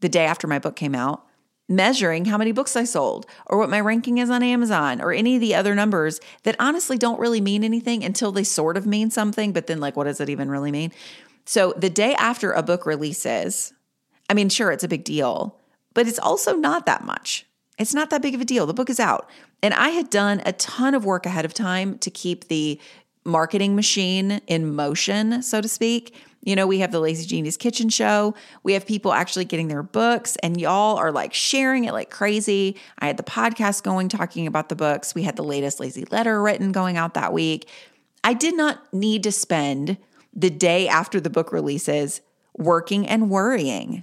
the 0.00 0.08
day 0.08 0.24
after 0.24 0.46
my 0.46 0.58
book 0.58 0.76
came 0.76 0.94
out 0.94 1.26
measuring 1.68 2.26
how 2.26 2.36
many 2.36 2.52
books 2.52 2.76
I 2.76 2.84
sold 2.84 3.26
or 3.46 3.58
what 3.58 3.70
my 3.70 3.80
ranking 3.80 4.18
is 4.18 4.30
on 4.30 4.42
Amazon 4.42 5.00
or 5.00 5.12
any 5.12 5.36
of 5.36 5.40
the 5.40 5.54
other 5.54 5.74
numbers 5.74 6.20
that 6.42 6.56
honestly 6.58 6.98
don't 6.98 7.20
really 7.20 7.40
mean 7.40 7.64
anything 7.64 8.04
until 8.04 8.30
they 8.30 8.44
sort 8.44 8.76
of 8.76 8.86
mean 8.86 9.10
something. 9.10 9.52
But 9.52 9.66
then, 9.66 9.80
like, 9.80 9.96
what 9.96 10.04
does 10.04 10.20
it 10.20 10.28
even 10.28 10.50
really 10.50 10.70
mean? 10.70 10.92
So, 11.44 11.72
the 11.76 11.90
day 11.90 12.14
after 12.14 12.52
a 12.52 12.62
book 12.62 12.84
releases, 12.84 13.72
I 14.28 14.34
mean, 14.34 14.48
sure, 14.48 14.70
it's 14.70 14.84
a 14.84 14.88
big 14.88 15.04
deal, 15.04 15.58
but 15.94 16.06
it's 16.06 16.18
also 16.18 16.54
not 16.54 16.86
that 16.86 17.04
much. 17.04 17.46
It's 17.78 17.94
not 17.94 18.10
that 18.10 18.22
big 18.22 18.34
of 18.34 18.40
a 18.40 18.44
deal. 18.44 18.66
The 18.66 18.74
book 18.74 18.90
is 18.90 19.00
out. 19.00 19.28
And 19.62 19.72
I 19.74 19.90
had 19.90 20.10
done 20.10 20.42
a 20.44 20.52
ton 20.52 20.94
of 20.94 21.04
work 21.04 21.24
ahead 21.24 21.44
of 21.44 21.54
time 21.54 21.98
to 21.98 22.10
keep 22.10 22.48
the 22.48 22.78
marketing 23.24 23.76
machine 23.76 24.40
in 24.46 24.74
motion, 24.74 25.42
so 25.42 25.60
to 25.60 25.68
speak, 25.68 26.14
You 26.44 26.56
know, 26.56 26.66
we 26.66 26.80
have 26.80 26.90
the 26.90 26.98
Lazy 26.98 27.24
Genius 27.24 27.56
Kitchen 27.56 27.88
Show. 27.88 28.34
We 28.64 28.72
have 28.72 28.84
people 28.84 29.12
actually 29.12 29.44
getting 29.44 29.68
their 29.68 29.84
books, 29.84 30.34
and 30.42 30.60
y'all 30.60 30.96
are 30.96 31.12
like 31.12 31.32
sharing 31.32 31.84
it 31.84 31.92
like 31.92 32.10
crazy. 32.10 32.76
I 32.98 33.06
had 33.06 33.16
the 33.16 33.22
podcast 33.22 33.84
going 33.84 34.08
talking 34.08 34.48
about 34.48 34.68
the 34.68 34.74
books. 34.74 35.14
We 35.14 35.22
had 35.22 35.36
the 35.36 35.44
latest 35.44 35.78
Lazy 35.78 36.04
Letter 36.10 36.42
written 36.42 36.72
going 36.72 36.96
out 36.96 37.14
that 37.14 37.32
week. 37.32 37.68
I 38.24 38.34
did 38.34 38.56
not 38.56 38.92
need 38.92 39.22
to 39.22 39.30
spend 39.30 39.98
the 40.34 40.50
day 40.50 40.88
after 40.88 41.20
the 41.20 41.30
book 41.30 41.52
releases 41.52 42.22
working 42.56 43.06
and 43.06 43.30
worrying. 43.30 44.02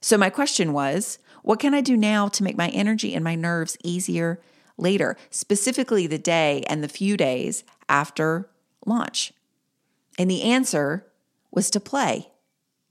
So, 0.00 0.18
my 0.18 0.30
question 0.30 0.72
was 0.72 1.18
what 1.42 1.60
can 1.60 1.72
I 1.72 1.80
do 1.80 1.96
now 1.96 2.28
to 2.28 2.42
make 2.42 2.56
my 2.56 2.68
energy 2.70 3.14
and 3.14 3.22
my 3.22 3.34
nerves 3.34 3.76
easier 3.84 4.40
later, 4.76 5.16
specifically 5.30 6.06
the 6.06 6.18
day 6.18 6.64
and 6.68 6.82
the 6.82 6.88
few 6.88 7.16
days 7.16 7.64
after 7.90 8.48
launch? 8.86 9.32
And 10.18 10.30
the 10.30 10.42
answer 10.42 11.06
was 11.50 11.70
to 11.70 11.80
play. 11.80 12.28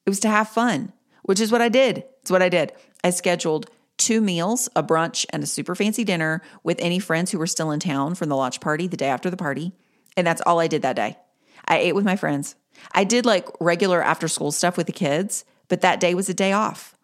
It 0.06 0.10
was 0.10 0.20
to 0.22 0.30
have 0.30 0.50
fun, 0.50 0.94
which 1.24 1.40
is 1.40 1.52
what 1.52 1.62
I 1.62 1.70
did. 1.70 2.04
It's 2.22 2.32
what 2.32 2.42
I 2.42 2.50
did. 2.50 2.74
I 3.04 3.10
scheduled 3.10 3.70
two 3.98 4.22
meals, 4.22 4.70
a 4.76 4.84
brunch 4.84 5.26
and 5.32 5.44
a 5.44 5.48
super 5.48 5.76
fancy 5.76 6.04
dinner 6.04 6.42
with 6.64 6.80
any 6.80 7.00
friends 7.00 7.32
who 7.32 7.40
were 7.40 7.48
still 7.48 7.72
in 7.72 7.80
town 7.80 8.16
from 8.16 8.30
the 8.30 8.36
launch 8.36 8.60
party 8.62 8.88
the 8.88 8.98
day 8.98 9.08
after 9.08 9.30
the 9.30 9.38
party. 9.38 9.74
And 10.18 10.26
that's 10.26 10.42
all 10.46 10.60
I 10.60 10.68
did 10.68 10.82
that 10.82 10.96
day. 10.96 11.18
I 11.66 11.78
ate 11.78 11.96
with 11.96 12.06
my 12.06 12.16
friends. 12.16 12.56
I 12.94 13.04
did 13.04 13.26
like 13.26 13.48
regular 13.60 14.02
after 14.02 14.28
school 14.28 14.52
stuff 14.52 14.78
with 14.78 14.88
the 14.88 14.94
kids, 14.94 15.46
but 15.68 15.82
that 15.82 16.00
day 16.00 16.16
was 16.16 16.30
a 16.30 16.34
day 16.34 16.52
off, 16.52 16.96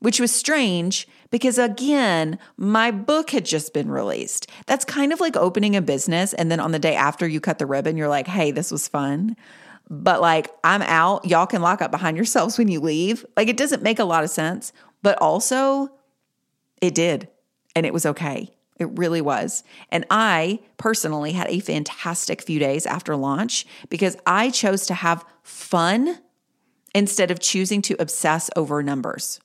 which 0.00 0.20
was 0.20 0.34
strange 0.34 1.08
because 1.30 1.58
again, 1.58 2.38
my 2.56 2.90
book 2.90 3.30
had 3.30 3.44
just 3.44 3.74
been 3.74 3.90
released. 3.90 4.48
That's 4.66 4.84
kind 4.84 5.12
of 5.12 5.20
like 5.20 5.36
opening 5.36 5.76
a 5.76 5.82
business. 5.82 6.32
And 6.32 6.50
then 6.50 6.60
on 6.60 6.72
the 6.72 6.78
day 6.78 6.94
after 6.94 7.26
you 7.26 7.40
cut 7.40 7.58
the 7.58 7.66
ribbon, 7.66 7.96
you're 7.96 8.08
like, 8.08 8.26
hey, 8.26 8.50
this 8.50 8.70
was 8.70 8.88
fun. 8.88 9.36
But 9.90 10.20
like, 10.20 10.50
I'm 10.62 10.82
out. 10.82 11.24
Y'all 11.24 11.46
can 11.46 11.62
lock 11.62 11.82
up 11.82 11.90
behind 11.90 12.16
yourselves 12.16 12.58
when 12.58 12.68
you 12.68 12.80
leave. 12.80 13.24
Like, 13.36 13.48
it 13.48 13.56
doesn't 13.56 13.82
make 13.82 13.98
a 13.98 14.04
lot 14.04 14.24
of 14.24 14.30
sense, 14.30 14.72
but 15.02 15.18
also 15.20 15.88
it 16.80 16.94
did. 16.94 17.28
And 17.74 17.86
it 17.86 17.92
was 17.92 18.06
okay. 18.06 18.50
It 18.78 18.96
really 18.96 19.20
was. 19.20 19.64
And 19.90 20.06
I 20.10 20.60
personally 20.76 21.32
had 21.32 21.48
a 21.48 21.60
fantastic 21.60 22.42
few 22.42 22.60
days 22.60 22.86
after 22.86 23.16
launch 23.16 23.66
because 23.88 24.16
I 24.26 24.50
chose 24.50 24.86
to 24.86 24.94
have 24.94 25.24
fun 25.42 26.18
instead 26.94 27.30
of 27.30 27.40
choosing 27.40 27.82
to 27.82 27.96
obsess 27.98 28.50
over 28.56 28.82
numbers. 28.82 29.40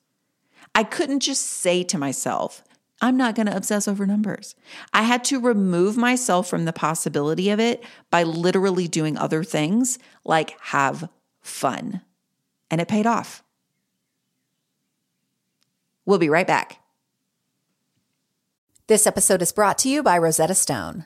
I 0.76 0.84
couldn't 0.84 1.20
just 1.20 1.46
say 1.46 1.84
to 1.84 1.98
myself, 1.98 2.64
I'm 3.02 3.18
not 3.18 3.36
going 3.36 3.48
to 3.48 3.56
obsess 3.56 3.88
over 3.88 4.08
numbers. 4.08 4.56
I 4.94 5.04
had 5.04 5.24
to 5.26 5.40
remove 5.40 5.98
myself 5.98 6.48
from 6.48 6.66
the 6.66 6.74
possibility 6.74 7.50
of 7.50 7.60
it 7.60 7.84
by 8.10 8.24
literally 8.24 8.88
doing 8.88 9.18
other 9.18 9.44
things 9.44 10.00
like 10.24 10.58
have 10.62 11.10
fun. 11.42 12.02
And 12.72 12.80
it 12.80 12.88
paid 12.88 13.06
off. 13.06 13.44
We'll 16.06 16.18
be 16.18 16.30
right 16.30 16.48
back. 16.48 16.80
This 18.88 19.06
episode 19.06 19.42
is 19.42 19.52
brought 19.52 19.78
to 19.80 19.90
you 19.90 20.02
by 20.02 20.18
Rosetta 20.18 20.56
Stone. 20.56 21.06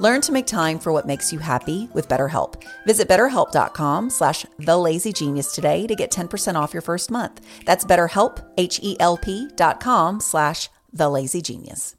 Learn 0.00 0.22
to 0.22 0.32
make 0.32 0.46
time 0.46 0.78
for 0.78 0.92
what 0.92 1.06
makes 1.06 1.30
you 1.30 1.38
happy 1.38 1.90
with 1.92 2.08
BetterHelp. 2.08 2.54
Visit 2.86 3.06
betterhelp.com 3.06 4.08
slash 4.08 4.46
thelazygenius 4.58 5.54
today 5.54 5.86
to 5.86 5.94
get 5.94 6.10
10% 6.10 6.54
off 6.54 6.72
your 6.72 6.80
first 6.80 7.10
month. 7.10 7.42
That's 7.66 7.84
betterhelp, 7.84 8.42
H-E-L-P 8.56 9.50
dot 9.56 9.78
com 9.78 10.18
slash 10.20 10.70
thelazygenius. 10.96 11.96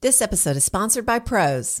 This 0.00 0.20
episode 0.20 0.56
is 0.56 0.64
sponsored 0.64 1.06
by 1.06 1.20
Prose. 1.20 1.80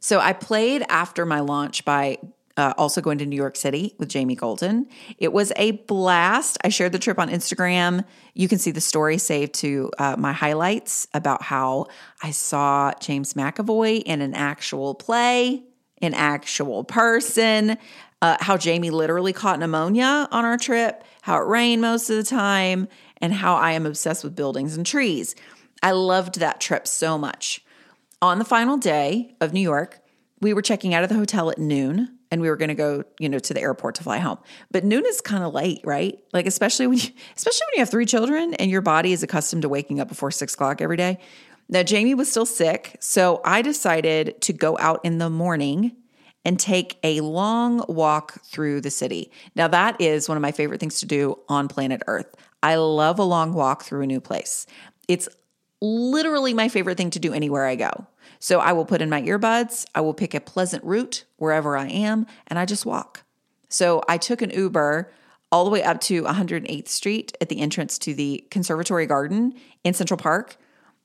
So 0.00 0.20
I 0.20 0.32
played 0.32 0.84
after 0.88 1.26
my 1.26 1.40
launch 1.40 1.84
by 1.84 2.18
uh, 2.58 2.74
also 2.76 3.00
going 3.00 3.18
to 3.18 3.26
New 3.26 3.36
York 3.36 3.54
City 3.56 3.94
with 3.98 4.08
Jamie 4.08 4.34
Golden. 4.34 4.88
It 5.16 5.32
was 5.32 5.52
a 5.54 5.70
blast. 5.70 6.58
I 6.64 6.70
shared 6.70 6.90
the 6.90 6.98
trip 6.98 7.18
on 7.18 7.28
Instagram. 7.28 8.04
You 8.34 8.48
can 8.48 8.58
see 8.58 8.72
the 8.72 8.80
story 8.80 9.16
saved 9.18 9.54
to 9.54 9.92
uh, 9.98 10.16
my 10.18 10.32
highlights 10.32 11.06
about 11.14 11.42
how 11.42 11.86
I 12.20 12.32
saw 12.32 12.92
James 13.00 13.34
McAvoy 13.34 14.02
in 14.02 14.20
an 14.22 14.34
actual 14.34 14.96
play, 14.96 15.62
an 16.02 16.14
actual 16.14 16.82
person, 16.82 17.78
uh, 18.20 18.36
how 18.40 18.56
Jamie 18.56 18.90
literally 18.90 19.32
caught 19.32 19.60
pneumonia 19.60 20.26
on 20.32 20.44
our 20.44 20.58
trip, 20.58 21.04
how 21.22 21.36
it 21.40 21.46
rained 21.46 21.80
most 21.80 22.10
of 22.10 22.16
the 22.16 22.24
time, 22.24 22.88
and 23.18 23.32
how 23.32 23.54
I 23.54 23.72
am 23.72 23.86
obsessed 23.86 24.24
with 24.24 24.34
buildings 24.34 24.76
and 24.76 24.84
trees. 24.84 25.36
I 25.80 25.92
loved 25.92 26.40
that 26.40 26.60
trip 26.60 26.88
so 26.88 27.16
much. 27.16 27.62
On 28.20 28.40
the 28.40 28.44
final 28.44 28.76
day 28.76 29.36
of 29.40 29.52
New 29.52 29.60
York, 29.60 30.00
we 30.40 30.52
were 30.52 30.62
checking 30.62 30.92
out 30.92 31.04
of 31.04 31.08
the 31.08 31.14
hotel 31.14 31.50
at 31.50 31.58
noon 31.58 32.18
and 32.30 32.40
we 32.40 32.48
were 32.48 32.56
going 32.56 32.68
to 32.68 32.74
go, 32.74 33.04
you 33.20 33.28
know, 33.28 33.38
to 33.38 33.54
the 33.54 33.60
airport 33.60 33.94
to 33.96 34.02
fly 34.02 34.18
home. 34.18 34.38
But 34.72 34.84
noon 34.84 35.04
is 35.06 35.20
kind 35.20 35.44
of 35.44 35.54
late, 35.54 35.80
right? 35.84 36.18
Like 36.32 36.46
especially 36.46 36.88
when 36.88 36.98
you, 36.98 37.10
especially 37.36 37.64
when 37.66 37.74
you 37.76 37.80
have 37.80 37.90
three 37.90 38.06
children 38.06 38.54
and 38.54 38.70
your 38.70 38.80
body 38.80 39.12
is 39.12 39.22
accustomed 39.22 39.62
to 39.62 39.68
waking 39.68 40.00
up 40.00 40.08
before 40.08 40.32
six 40.32 40.54
o'clock 40.54 40.80
every 40.80 40.96
day. 40.96 41.18
Now 41.68 41.84
Jamie 41.84 42.14
was 42.14 42.28
still 42.30 42.46
sick, 42.46 42.96
so 42.98 43.40
I 43.44 43.62
decided 43.62 44.40
to 44.42 44.52
go 44.52 44.76
out 44.78 45.00
in 45.04 45.18
the 45.18 45.30
morning 45.30 45.94
and 46.44 46.58
take 46.58 46.98
a 47.04 47.20
long 47.20 47.84
walk 47.88 48.42
through 48.44 48.80
the 48.80 48.90
city. 48.90 49.30
Now 49.54 49.68
that 49.68 50.00
is 50.00 50.28
one 50.28 50.36
of 50.36 50.42
my 50.42 50.52
favorite 50.52 50.80
things 50.80 51.00
to 51.00 51.06
do 51.06 51.38
on 51.48 51.68
planet 51.68 52.02
Earth. 52.06 52.34
I 52.62 52.76
love 52.76 53.18
a 53.18 53.24
long 53.24 53.52
walk 53.52 53.84
through 53.84 54.02
a 54.02 54.06
new 54.06 54.20
place. 54.20 54.66
It's 55.06 55.28
literally 55.80 56.54
my 56.54 56.68
favorite 56.68 56.96
thing 56.96 57.10
to 57.10 57.18
do 57.18 57.32
anywhere 57.32 57.66
I 57.66 57.76
go. 57.76 58.06
So 58.40 58.60
I 58.60 58.72
will 58.72 58.84
put 58.84 59.02
in 59.02 59.10
my 59.10 59.22
earbuds, 59.22 59.86
I 59.94 60.00
will 60.00 60.14
pick 60.14 60.34
a 60.34 60.40
pleasant 60.40 60.84
route 60.84 61.24
wherever 61.36 61.76
I 61.76 61.88
am, 61.88 62.26
and 62.46 62.58
I 62.58 62.64
just 62.64 62.86
walk. 62.86 63.24
So 63.68 64.02
I 64.08 64.18
took 64.18 64.42
an 64.42 64.50
Uber 64.50 65.12
all 65.50 65.64
the 65.64 65.70
way 65.70 65.82
up 65.82 66.00
to 66.02 66.22
108th 66.22 66.88
Street 66.88 67.36
at 67.40 67.48
the 67.48 67.60
entrance 67.60 67.98
to 68.00 68.14
the 68.14 68.44
Conservatory 68.50 69.06
Garden 69.06 69.54
in 69.82 69.94
Central 69.94 70.18
Park. 70.18 70.56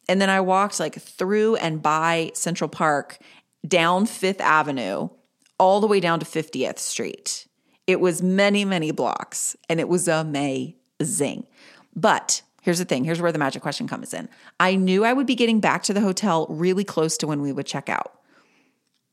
And 0.09 0.21
then 0.21 0.29
I 0.29 0.41
walked 0.41 0.79
like 0.79 0.95
through 0.95 1.55
and 1.57 1.81
by 1.81 2.31
Central 2.33 2.67
Park 2.67 3.19
down 3.65 4.05
Fifth 4.05 4.41
Avenue 4.41 5.09
all 5.57 5.79
the 5.79 5.87
way 5.87 5.99
down 5.99 6.19
to 6.19 6.25
50th 6.25 6.79
Street. 6.79 7.47
It 7.87 7.99
was 7.99 8.21
many, 8.21 8.65
many 8.65 8.91
blocks 8.91 9.55
and 9.69 9.79
it 9.79 9.87
was 9.87 10.07
amazing. 10.07 11.47
But 11.95 12.41
Here's 12.63 12.79
the 12.79 12.85
thing 12.85 13.03
here's 13.03 13.21
where 13.21 13.31
the 13.31 13.37
magic 13.37 13.61
question 13.61 13.89
comes 13.89 14.13
in. 14.13 14.29
I 14.57 14.75
knew 14.75 15.03
I 15.03 15.11
would 15.11 15.27
be 15.27 15.35
getting 15.35 15.59
back 15.59 15.83
to 15.83 15.93
the 15.93 15.99
hotel 15.99 16.47
really 16.49 16.85
close 16.85 17.17
to 17.17 17.27
when 17.27 17.41
we 17.41 17.51
would 17.51 17.65
check 17.65 17.89
out. 17.89 18.13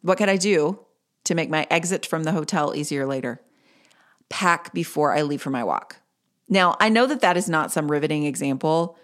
What 0.03 0.19
could 0.19 0.29
I 0.29 0.37
do 0.37 0.79
to 1.25 1.35
make 1.35 1.51
my 1.51 1.67
exit 1.69 2.07
from 2.07 2.23
the 2.23 2.33
hotel 2.33 2.75
easier 2.77 3.07
later? 3.07 3.41
Pack 4.29 4.73
before 4.73 5.13
I 5.13 5.23
leave 5.23 5.43
for 5.43 5.51
my 5.51 5.65
walk. 5.65 5.97
Now, 6.49 6.77
I 6.79 6.89
know 6.89 7.07
that 7.07 7.23
that 7.23 7.37
is 7.37 7.49
not 7.49 7.73
some 7.73 7.91
riveting 7.91 8.25
example. 8.25 8.97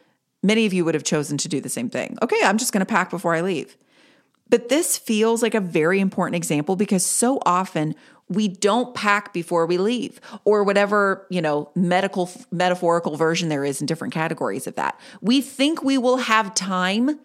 Many 0.45 0.65
of 0.65 0.73
you 0.73 0.85
would 0.85 0.95
have 0.95 1.03
chosen 1.03 1.37
to 1.39 1.49
do 1.49 1.61
the 1.61 1.69
same 1.69 1.91
thing. 1.91 2.17
Okay, 2.23 2.41
I'm 2.45 2.57
just 2.57 2.73
going 2.73 2.87
to 2.87 2.87
pack 2.87 3.11
before 3.11 3.35
I 3.35 3.41
leave. 3.41 3.77
But 4.49 4.69
this 4.69 4.97
feels 4.97 5.43
like 5.43 5.55
a 5.55 5.61
very 5.61 5.99
important 5.99 6.37
example 6.37 6.77
because 6.77 7.05
so 7.05 7.41
often 7.45 7.97
we 8.29 8.49
don't 8.49 8.95
pack 8.95 9.33
before 9.33 9.67
we 9.67 9.79
leave 9.79 10.21
or 10.45 10.65
whatever, 10.65 11.27
you 11.31 11.41
know, 11.41 11.71
medical 11.75 12.31
metaphorical 12.51 13.17
version 13.17 13.49
there 13.49 13.65
is 13.65 13.81
in 13.81 13.87
different 13.87 14.13
categories 14.13 14.67
of 14.67 14.75
that. 14.75 14.99
We 15.21 15.41
think 15.41 15.83
we 15.83 15.97
will 15.99 16.19
have 16.19 16.55
time. 16.55 17.21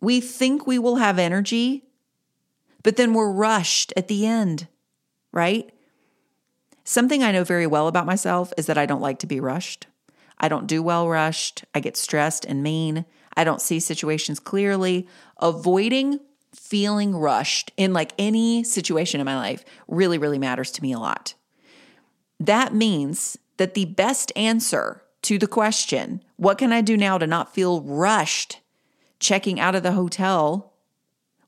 We 0.00 0.20
think 0.20 0.66
we 0.66 0.78
will 0.78 0.96
have 0.96 1.18
energy, 1.18 1.84
but 2.82 2.96
then 2.96 3.14
we're 3.14 3.30
rushed 3.30 3.92
at 3.96 4.08
the 4.08 4.26
end, 4.26 4.68
right? 5.32 5.70
Something 6.84 7.22
I 7.22 7.32
know 7.32 7.44
very 7.44 7.66
well 7.66 7.88
about 7.88 8.06
myself 8.06 8.52
is 8.56 8.66
that 8.66 8.78
I 8.78 8.86
don't 8.86 9.00
like 9.00 9.18
to 9.20 9.26
be 9.26 9.40
rushed. 9.40 9.86
I 10.38 10.48
don't 10.48 10.66
do 10.66 10.82
well 10.82 11.08
rushed. 11.08 11.64
I 11.74 11.80
get 11.80 11.96
stressed 11.96 12.44
and 12.44 12.62
mean. 12.62 13.04
I 13.36 13.44
don't 13.44 13.60
see 13.60 13.80
situations 13.80 14.38
clearly. 14.38 15.08
Avoiding 15.38 16.20
feeling 16.58 17.14
rushed 17.14 17.72
in 17.76 17.92
like 17.92 18.12
any 18.18 18.64
situation 18.64 19.20
in 19.20 19.24
my 19.24 19.36
life 19.36 19.64
really, 19.88 20.18
really 20.18 20.38
matters 20.38 20.70
to 20.72 20.82
me 20.82 20.92
a 20.92 20.98
lot. 20.98 21.34
That 22.40 22.74
means 22.74 23.38
that 23.56 23.74
the 23.74 23.84
best 23.86 24.32
answer 24.36 25.02
to 25.22 25.38
the 25.38 25.46
question, 25.46 26.22
what 26.36 26.58
can 26.58 26.72
I 26.72 26.80
do 26.80 26.96
now 26.96 27.18
to 27.18 27.26
not 27.26 27.54
feel 27.54 27.80
rushed 27.82 28.60
checking 29.18 29.58
out 29.58 29.74
of 29.74 29.82
the 29.82 29.92
hotel, 29.92 30.72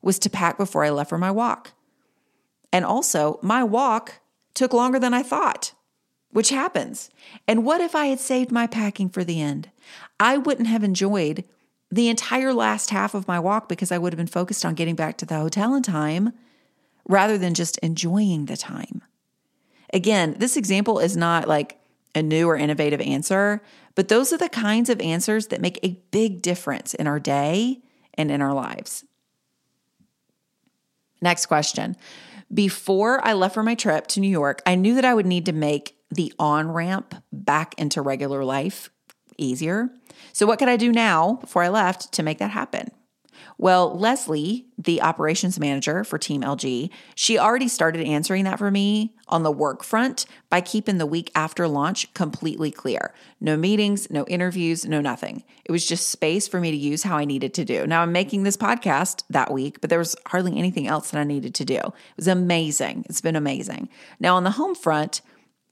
was 0.01 0.19
to 0.19 0.29
pack 0.29 0.57
before 0.57 0.83
I 0.83 0.89
left 0.89 1.09
for 1.09 1.17
my 1.17 1.31
walk. 1.31 1.73
And 2.71 2.85
also, 2.85 3.39
my 3.41 3.63
walk 3.63 4.19
took 4.53 4.73
longer 4.73 4.99
than 4.99 5.13
I 5.13 5.23
thought, 5.23 5.73
which 6.31 6.49
happens. 6.49 7.09
And 7.47 7.65
what 7.65 7.81
if 7.81 7.95
I 7.95 8.07
had 8.07 8.19
saved 8.19 8.51
my 8.51 8.67
packing 8.67 9.09
for 9.09 9.23
the 9.23 9.41
end? 9.41 9.69
I 10.19 10.37
wouldn't 10.37 10.67
have 10.67 10.83
enjoyed 10.83 11.43
the 11.91 12.09
entire 12.09 12.53
last 12.53 12.91
half 12.91 13.13
of 13.13 13.27
my 13.27 13.39
walk 13.39 13.67
because 13.67 13.91
I 13.91 13.97
would 13.97 14.13
have 14.13 14.17
been 14.17 14.27
focused 14.27 14.65
on 14.65 14.75
getting 14.75 14.95
back 14.95 15.17
to 15.17 15.25
the 15.25 15.37
hotel 15.37 15.73
in 15.73 15.83
time 15.83 16.33
rather 17.07 17.37
than 17.37 17.53
just 17.53 17.77
enjoying 17.79 18.45
the 18.45 18.57
time. 18.57 19.01
Again, 19.93 20.35
this 20.37 20.55
example 20.55 20.99
is 20.99 21.17
not 21.17 21.47
like 21.47 21.79
a 22.13 22.21
new 22.21 22.47
or 22.47 22.55
innovative 22.55 23.01
answer, 23.01 23.61
but 23.95 24.07
those 24.07 24.31
are 24.31 24.37
the 24.37 24.49
kinds 24.49 24.89
of 24.89 25.01
answers 25.01 25.47
that 25.47 25.61
make 25.61 25.79
a 25.83 25.99
big 26.11 26.41
difference 26.41 26.93
in 26.93 27.07
our 27.07 27.19
day 27.19 27.81
and 28.13 28.29
in 28.29 28.41
our 28.41 28.53
lives. 28.53 29.03
Next 31.21 31.47
question. 31.47 31.97
Before 32.53 33.25
I 33.25 33.33
left 33.33 33.53
for 33.53 33.63
my 33.63 33.75
trip 33.75 34.07
to 34.07 34.19
New 34.19 34.29
York, 34.29 34.61
I 34.65 34.75
knew 34.75 34.95
that 34.95 35.05
I 35.05 35.13
would 35.13 35.25
need 35.25 35.45
to 35.47 35.53
make 35.53 35.95
the 36.09 36.33
on 36.39 36.71
ramp 36.71 37.15
back 37.31 37.75
into 37.77 38.01
regular 38.01 38.43
life 38.43 38.89
easier. 39.37 39.89
So, 40.33 40.45
what 40.45 40.59
could 40.59 40.69
I 40.69 40.77
do 40.77 40.91
now 40.91 41.33
before 41.41 41.63
I 41.63 41.69
left 41.69 42.11
to 42.13 42.23
make 42.23 42.39
that 42.39 42.51
happen? 42.51 42.91
Well, 43.59 43.97
Leslie, 43.97 44.67
the 44.77 45.01
operations 45.01 45.59
manager 45.59 46.05
for 46.05 46.17
Team 46.17 46.43
LG, 46.43 46.89
she 47.13 47.37
already 47.37 47.67
started 47.67 48.05
answering 48.05 48.45
that 48.45 48.57
for 48.57 48.71
me 48.71 49.13
on 49.27 49.43
the 49.43 49.51
work 49.51 49.83
front 49.83 50.25
by 50.49 50.61
keeping 50.61 50.97
the 50.97 51.05
week 51.05 51.29
after 51.35 51.67
launch 51.67 52.13
completely 52.13 52.71
clear. 52.71 53.13
No 53.41 53.57
meetings, 53.57 54.09
no 54.09 54.25
interviews, 54.27 54.85
no 54.85 55.01
nothing. 55.01 55.43
It 55.65 55.73
was 55.73 55.85
just 55.85 56.09
space 56.09 56.47
for 56.47 56.61
me 56.61 56.71
to 56.71 56.77
use 56.77 57.03
how 57.03 57.17
I 57.17 57.25
needed 57.25 57.53
to 57.55 57.65
do. 57.65 57.85
Now 57.85 58.01
I'm 58.01 58.13
making 58.13 58.43
this 58.43 58.55
podcast 58.55 59.23
that 59.29 59.51
week, 59.51 59.81
but 59.81 59.89
there 59.89 59.99
was 59.99 60.15
hardly 60.27 60.57
anything 60.57 60.87
else 60.87 61.11
that 61.11 61.19
I 61.19 61.25
needed 61.25 61.53
to 61.55 61.65
do. 61.65 61.75
It 61.75 61.93
was 62.15 62.29
amazing. 62.29 63.05
It's 63.09 63.21
been 63.21 63.35
amazing. 63.35 63.89
Now 64.21 64.37
on 64.37 64.45
the 64.45 64.51
home 64.51 64.73
front, 64.73 65.21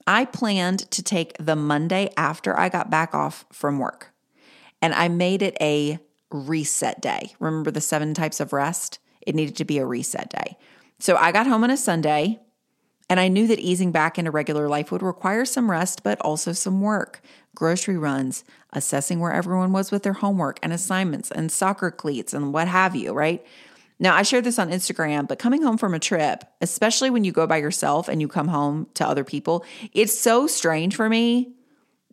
I 0.05 0.25
planned 0.25 0.91
to 0.91 1.01
take 1.01 1.37
the 1.37 1.55
Monday 1.55 2.09
after 2.17 2.57
I 2.57 2.67
got 2.67 2.89
back 2.89 3.15
off 3.15 3.45
from 3.51 3.79
work 3.79 4.13
and 4.81 4.93
I 4.93 5.07
made 5.07 5.41
it 5.41 5.57
a 5.61 5.99
reset 6.31 7.01
day. 7.01 7.33
Remember 7.39 7.71
the 7.71 7.81
seven 7.81 8.13
types 8.13 8.39
of 8.39 8.53
rest? 8.53 8.99
It 9.21 9.35
needed 9.35 9.55
to 9.57 9.65
be 9.65 9.77
a 9.77 9.85
reset 9.85 10.29
day. 10.29 10.57
So 10.99 11.15
I 11.15 11.31
got 11.31 11.47
home 11.47 11.63
on 11.63 11.69
a 11.69 11.77
Sunday 11.77 12.39
and 13.09 13.19
I 13.19 13.27
knew 13.27 13.47
that 13.47 13.59
easing 13.59 13.91
back 13.91 14.17
into 14.17 14.31
regular 14.31 14.67
life 14.67 14.91
would 14.91 15.01
require 15.01 15.45
some 15.45 15.71
rest, 15.71 16.03
but 16.03 16.19
also 16.21 16.51
some 16.51 16.81
work 16.81 17.21
grocery 17.55 17.97
runs, 17.97 18.43
assessing 18.71 19.19
where 19.19 19.31
everyone 19.31 19.71
was 19.71 19.89
with 19.89 20.03
their 20.03 20.13
homework 20.13 20.59
and 20.61 20.71
assignments 20.71 21.31
and 21.31 21.51
soccer 21.51 21.89
cleats 21.89 22.31
and 22.31 22.53
what 22.53 22.67
have 22.67 22.95
you, 22.95 23.13
right? 23.13 23.43
Now, 23.99 24.15
I 24.15 24.21
shared 24.21 24.43
this 24.43 24.59
on 24.59 24.69
Instagram, 24.69 25.27
but 25.27 25.39
coming 25.39 25.63
home 25.63 25.77
from 25.77 25.95
a 25.95 25.99
trip, 25.99 26.43
especially 26.61 27.09
when 27.09 27.23
you 27.23 27.31
go 27.31 27.47
by 27.47 27.57
yourself 27.57 28.07
and 28.07 28.21
you 28.21 28.27
come 28.27 28.47
home 28.47 28.87
to 28.93 29.07
other 29.07 29.23
people, 29.23 29.65
it's 29.91 30.17
so 30.17 30.45
strange 30.45 30.95
for 30.95 31.09
me 31.09 31.53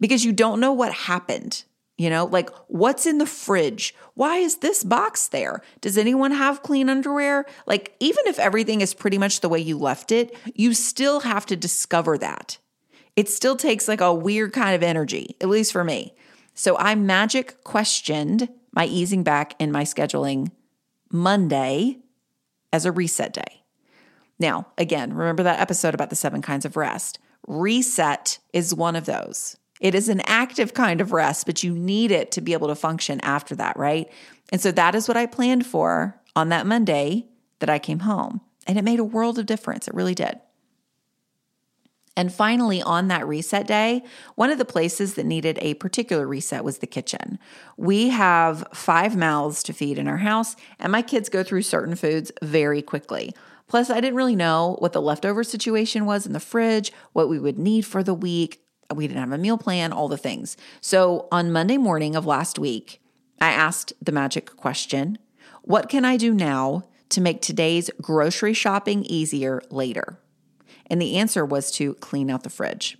because 0.00 0.24
you 0.24 0.32
don't 0.32 0.60
know 0.60 0.72
what 0.72 0.94
happened. 0.94 1.64
You 1.96 2.10
know, 2.10 2.24
like 2.24 2.50
what's 2.66 3.06
in 3.06 3.18
the 3.18 3.26
fridge? 3.26 3.94
Why 4.14 4.38
is 4.38 4.56
this 4.56 4.82
box 4.82 5.28
there? 5.28 5.62
Does 5.80 5.96
anyone 5.96 6.32
have 6.32 6.62
clean 6.62 6.88
underwear? 6.88 7.46
Like, 7.66 7.94
even 8.00 8.26
if 8.26 8.38
everything 8.38 8.80
is 8.80 8.94
pretty 8.94 9.16
much 9.16 9.40
the 9.40 9.48
way 9.48 9.60
you 9.60 9.78
left 9.78 10.10
it, 10.10 10.36
you 10.54 10.74
still 10.74 11.20
have 11.20 11.46
to 11.46 11.56
discover 11.56 12.18
that. 12.18 12.58
It 13.14 13.28
still 13.28 13.54
takes 13.54 13.86
like 13.86 14.00
a 14.00 14.12
weird 14.12 14.52
kind 14.52 14.74
of 14.74 14.82
energy, 14.82 15.36
at 15.40 15.48
least 15.48 15.70
for 15.70 15.84
me. 15.84 16.14
So 16.54 16.76
I 16.78 16.96
magic 16.96 17.62
questioned 17.62 18.48
my 18.72 18.86
easing 18.86 19.22
back 19.22 19.54
in 19.60 19.70
my 19.70 19.84
scheduling 19.84 20.50
Monday 21.12 21.98
as 22.72 22.84
a 22.84 22.92
reset 22.92 23.32
day. 23.32 23.62
Now, 24.40 24.66
again, 24.76 25.12
remember 25.12 25.44
that 25.44 25.60
episode 25.60 25.94
about 25.94 26.10
the 26.10 26.16
seven 26.16 26.42
kinds 26.42 26.64
of 26.64 26.76
rest. 26.76 27.20
Reset 27.46 28.38
is 28.52 28.74
one 28.74 28.96
of 28.96 29.06
those. 29.06 29.56
It 29.84 29.94
is 29.94 30.08
an 30.08 30.22
active 30.24 30.72
kind 30.72 31.02
of 31.02 31.12
rest, 31.12 31.44
but 31.44 31.62
you 31.62 31.74
need 31.74 32.10
it 32.10 32.32
to 32.32 32.40
be 32.40 32.54
able 32.54 32.68
to 32.68 32.74
function 32.74 33.20
after 33.20 33.54
that, 33.56 33.76
right? 33.76 34.10
And 34.50 34.58
so 34.58 34.72
that 34.72 34.94
is 34.94 35.06
what 35.06 35.18
I 35.18 35.26
planned 35.26 35.66
for 35.66 36.18
on 36.34 36.48
that 36.48 36.66
Monday 36.66 37.28
that 37.58 37.68
I 37.68 37.78
came 37.78 37.98
home. 37.98 38.40
And 38.66 38.78
it 38.78 38.82
made 38.82 38.98
a 38.98 39.04
world 39.04 39.38
of 39.38 39.44
difference. 39.44 39.86
It 39.86 39.92
really 39.92 40.14
did. 40.14 40.40
And 42.16 42.32
finally, 42.32 42.80
on 42.80 43.08
that 43.08 43.28
reset 43.28 43.66
day, 43.66 44.02
one 44.36 44.48
of 44.48 44.56
the 44.56 44.64
places 44.64 45.16
that 45.16 45.26
needed 45.26 45.58
a 45.60 45.74
particular 45.74 46.26
reset 46.26 46.64
was 46.64 46.78
the 46.78 46.86
kitchen. 46.86 47.38
We 47.76 48.08
have 48.08 48.66
five 48.72 49.14
mouths 49.18 49.62
to 49.64 49.74
feed 49.74 49.98
in 49.98 50.08
our 50.08 50.16
house, 50.16 50.56
and 50.78 50.92
my 50.92 51.02
kids 51.02 51.28
go 51.28 51.42
through 51.42 51.60
certain 51.60 51.94
foods 51.94 52.32
very 52.40 52.80
quickly. 52.80 53.34
Plus, 53.66 53.90
I 53.90 54.00
didn't 54.00 54.16
really 54.16 54.36
know 54.36 54.76
what 54.78 54.94
the 54.94 55.02
leftover 55.02 55.44
situation 55.44 56.06
was 56.06 56.24
in 56.24 56.32
the 56.32 56.40
fridge, 56.40 56.90
what 57.12 57.28
we 57.28 57.38
would 57.38 57.58
need 57.58 57.84
for 57.84 58.02
the 58.02 58.14
week. 58.14 58.63
We 58.92 59.06
didn't 59.06 59.20
have 59.20 59.32
a 59.32 59.38
meal 59.38 59.58
plan, 59.58 59.92
all 59.92 60.08
the 60.08 60.16
things. 60.16 60.56
So 60.80 61.28
on 61.30 61.52
Monday 61.52 61.76
morning 61.76 62.16
of 62.16 62.26
last 62.26 62.58
week, 62.58 63.00
I 63.40 63.50
asked 63.50 63.92
the 64.00 64.12
magic 64.12 64.56
question 64.56 65.18
What 65.62 65.88
can 65.88 66.04
I 66.04 66.16
do 66.16 66.34
now 66.34 66.84
to 67.10 67.20
make 67.20 67.40
today's 67.40 67.90
grocery 68.00 68.54
shopping 68.54 69.04
easier 69.04 69.62
later? 69.70 70.18
And 70.86 71.00
the 71.00 71.16
answer 71.16 71.44
was 71.44 71.70
to 71.72 71.94
clean 71.94 72.30
out 72.30 72.42
the 72.42 72.50
fridge. 72.50 72.98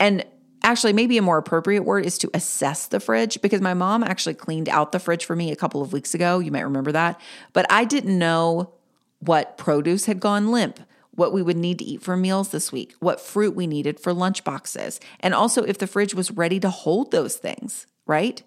And 0.00 0.24
actually, 0.62 0.92
maybe 0.92 1.18
a 1.18 1.22
more 1.22 1.38
appropriate 1.38 1.84
word 1.84 2.06
is 2.06 2.18
to 2.18 2.30
assess 2.34 2.86
the 2.86 3.00
fridge 3.00 3.40
because 3.42 3.60
my 3.60 3.74
mom 3.74 4.02
actually 4.02 4.34
cleaned 4.34 4.68
out 4.68 4.92
the 4.92 4.98
fridge 4.98 5.24
for 5.24 5.36
me 5.36 5.52
a 5.52 5.56
couple 5.56 5.82
of 5.82 5.92
weeks 5.92 6.14
ago. 6.14 6.38
You 6.38 6.50
might 6.50 6.62
remember 6.62 6.92
that. 6.92 7.20
But 7.52 7.66
I 7.70 7.84
didn't 7.84 8.18
know 8.18 8.72
what 9.20 9.58
produce 9.58 10.06
had 10.06 10.20
gone 10.20 10.50
limp, 10.50 10.80
what 11.16 11.32
we 11.32 11.42
would 11.42 11.56
need 11.56 11.78
to 11.80 11.84
eat 11.84 12.02
for 12.02 12.16
meals 12.16 12.50
this 12.50 12.70
week, 12.70 12.94
what 13.00 13.20
fruit 13.20 13.54
we 13.54 13.66
needed 13.66 13.98
for 13.98 14.12
lunch 14.12 14.44
boxes, 14.44 15.00
and 15.20 15.34
also 15.34 15.64
if 15.64 15.78
the 15.78 15.86
fridge 15.86 16.14
was 16.14 16.30
ready 16.30 16.60
to 16.60 16.70
hold 16.70 17.10
those 17.10 17.36
things, 17.36 17.86
right? 18.06 18.42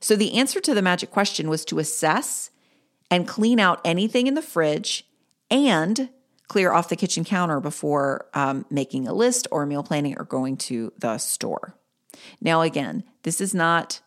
So 0.00 0.16
the 0.16 0.34
answer 0.36 0.60
to 0.60 0.74
the 0.74 0.82
magic 0.82 1.10
question 1.10 1.48
was 1.48 1.64
to 1.66 1.78
assess 1.78 2.50
and 3.10 3.28
clean 3.28 3.60
out 3.60 3.80
anything 3.84 4.26
in 4.26 4.34
the 4.34 4.42
fridge 4.42 5.06
and 5.50 6.08
clear 6.48 6.72
off 6.72 6.88
the 6.88 6.96
kitchen 6.96 7.24
counter 7.24 7.60
before 7.60 8.26
um, 8.34 8.66
making 8.68 9.06
a 9.06 9.14
list 9.14 9.46
or 9.50 9.64
meal 9.64 9.82
planning 9.82 10.16
or 10.18 10.24
going 10.24 10.56
to 10.56 10.92
the 10.98 11.18
store. 11.18 11.74
Now, 12.40 12.62
again, 12.62 13.04
this 13.22 13.40
is 13.40 13.54
not 13.54 14.00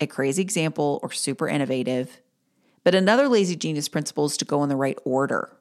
a 0.00 0.06
crazy 0.06 0.42
example 0.42 1.00
or 1.02 1.12
super 1.12 1.48
innovative. 1.48 2.20
But 2.84 2.94
another 2.94 3.28
lazy 3.28 3.56
genius 3.56 3.88
principle 3.88 4.26
is 4.26 4.36
to 4.36 4.44
go 4.44 4.62
in 4.62 4.68
the 4.68 4.76
right 4.76 4.98
order. 5.04 5.56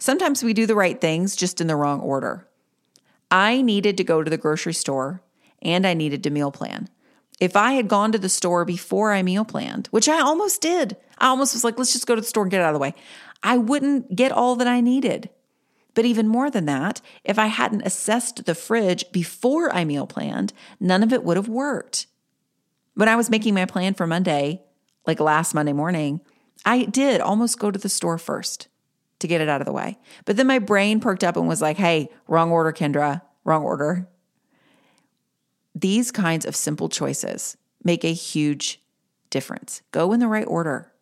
Sometimes 0.00 0.42
we 0.42 0.54
do 0.54 0.66
the 0.66 0.74
right 0.74 0.98
things 0.98 1.36
just 1.36 1.60
in 1.60 1.66
the 1.66 1.76
wrong 1.76 2.00
order. 2.00 2.48
I 3.30 3.60
needed 3.60 3.98
to 3.98 4.04
go 4.04 4.22
to 4.22 4.30
the 4.30 4.38
grocery 4.38 4.72
store 4.72 5.22
and 5.60 5.86
I 5.86 5.92
needed 5.92 6.22
to 6.24 6.30
meal 6.30 6.50
plan. 6.50 6.88
If 7.38 7.54
I 7.54 7.72
had 7.72 7.86
gone 7.86 8.10
to 8.12 8.18
the 8.18 8.30
store 8.30 8.64
before 8.64 9.12
I 9.12 9.22
meal 9.22 9.44
planned, 9.44 9.88
which 9.88 10.08
I 10.08 10.20
almost 10.20 10.62
did, 10.62 10.96
I 11.18 11.28
almost 11.28 11.52
was 11.52 11.64
like, 11.64 11.78
let's 11.78 11.92
just 11.92 12.06
go 12.06 12.14
to 12.14 12.20
the 12.20 12.26
store 12.26 12.44
and 12.44 12.50
get 12.50 12.62
out 12.62 12.70
of 12.70 12.74
the 12.74 12.80
way, 12.80 12.94
I 13.42 13.58
wouldn't 13.58 14.16
get 14.16 14.32
all 14.32 14.56
that 14.56 14.66
I 14.66 14.80
needed. 14.80 15.28
But 15.92 16.06
even 16.06 16.28
more 16.28 16.50
than 16.50 16.64
that, 16.64 17.02
if 17.22 17.38
I 17.38 17.46
hadn't 17.46 17.82
assessed 17.82 18.46
the 18.46 18.54
fridge 18.54 19.04
before 19.12 19.70
I 19.74 19.84
meal 19.84 20.06
planned, 20.06 20.54
none 20.78 21.02
of 21.02 21.12
it 21.12 21.24
would 21.24 21.36
have 21.36 21.48
worked. 21.48 22.06
When 22.94 23.08
I 23.08 23.16
was 23.16 23.28
making 23.28 23.52
my 23.52 23.66
plan 23.66 23.92
for 23.92 24.06
Monday, 24.06 24.62
like 25.06 25.20
last 25.20 25.52
Monday 25.52 25.74
morning, 25.74 26.22
I 26.64 26.84
did 26.84 27.20
almost 27.20 27.58
go 27.58 27.70
to 27.70 27.78
the 27.78 27.88
store 27.90 28.16
first 28.16 28.68
to 29.20 29.28
get 29.28 29.40
it 29.40 29.48
out 29.48 29.60
of 29.60 29.66
the 29.66 29.72
way. 29.72 29.98
But 30.24 30.36
then 30.36 30.46
my 30.46 30.58
brain 30.58 31.00
perked 31.00 31.24
up 31.24 31.36
and 31.36 31.48
was 31.48 31.62
like, 31.62 31.76
hey, 31.76 32.08
wrong 32.26 32.50
order, 32.50 32.72
Kendra, 32.72 33.22
wrong 33.44 33.62
order. 33.62 34.08
These 35.74 36.10
kinds 36.10 36.44
of 36.44 36.56
simple 36.56 36.88
choices 36.88 37.56
make 37.84 38.04
a 38.04 38.12
huge 38.12 38.82
difference. 39.30 39.82
Go 39.92 40.12
in 40.12 40.20
the 40.20 40.28
right 40.28 40.46
order. 40.46 40.92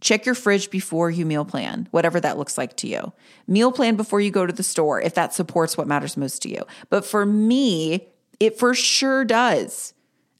Check 0.00 0.24
your 0.24 0.34
fridge 0.34 0.70
before 0.70 1.10
you 1.10 1.26
meal 1.26 1.44
plan, 1.44 1.88
whatever 1.90 2.20
that 2.20 2.38
looks 2.38 2.56
like 2.56 2.76
to 2.78 2.88
you. 2.88 3.12
Meal 3.46 3.70
plan 3.70 3.96
before 3.96 4.20
you 4.20 4.30
go 4.30 4.46
to 4.46 4.52
the 4.52 4.62
store 4.62 5.00
if 5.00 5.14
that 5.14 5.34
supports 5.34 5.76
what 5.76 5.86
matters 5.86 6.16
most 6.16 6.42
to 6.42 6.48
you. 6.48 6.62
But 6.88 7.04
for 7.04 7.26
me, 7.26 8.08
it 8.38 8.58
for 8.58 8.74
sure 8.74 9.24
does. 9.24 9.92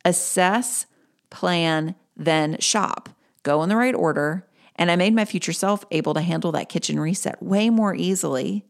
Assess, 0.04 0.86
plan, 1.28 1.94
then 2.16 2.58
shop. 2.58 3.10
Go 3.42 3.62
in 3.62 3.68
the 3.68 3.76
right 3.76 3.94
order 3.94 4.46
and 4.80 4.90
I 4.90 4.96
made 4.96 5.14
my 5.14 5.26
future 5.26 5.52
self 5.52 5.84
able 5.90 6.14
to 6.14 6.22
handle 6.22 6.52
that 6.52 6.70
kitchen 6.70 6.98
reset 6.98 7.40
way 7.42 7.68
more 7.68 7.94
easily 7.94 8.64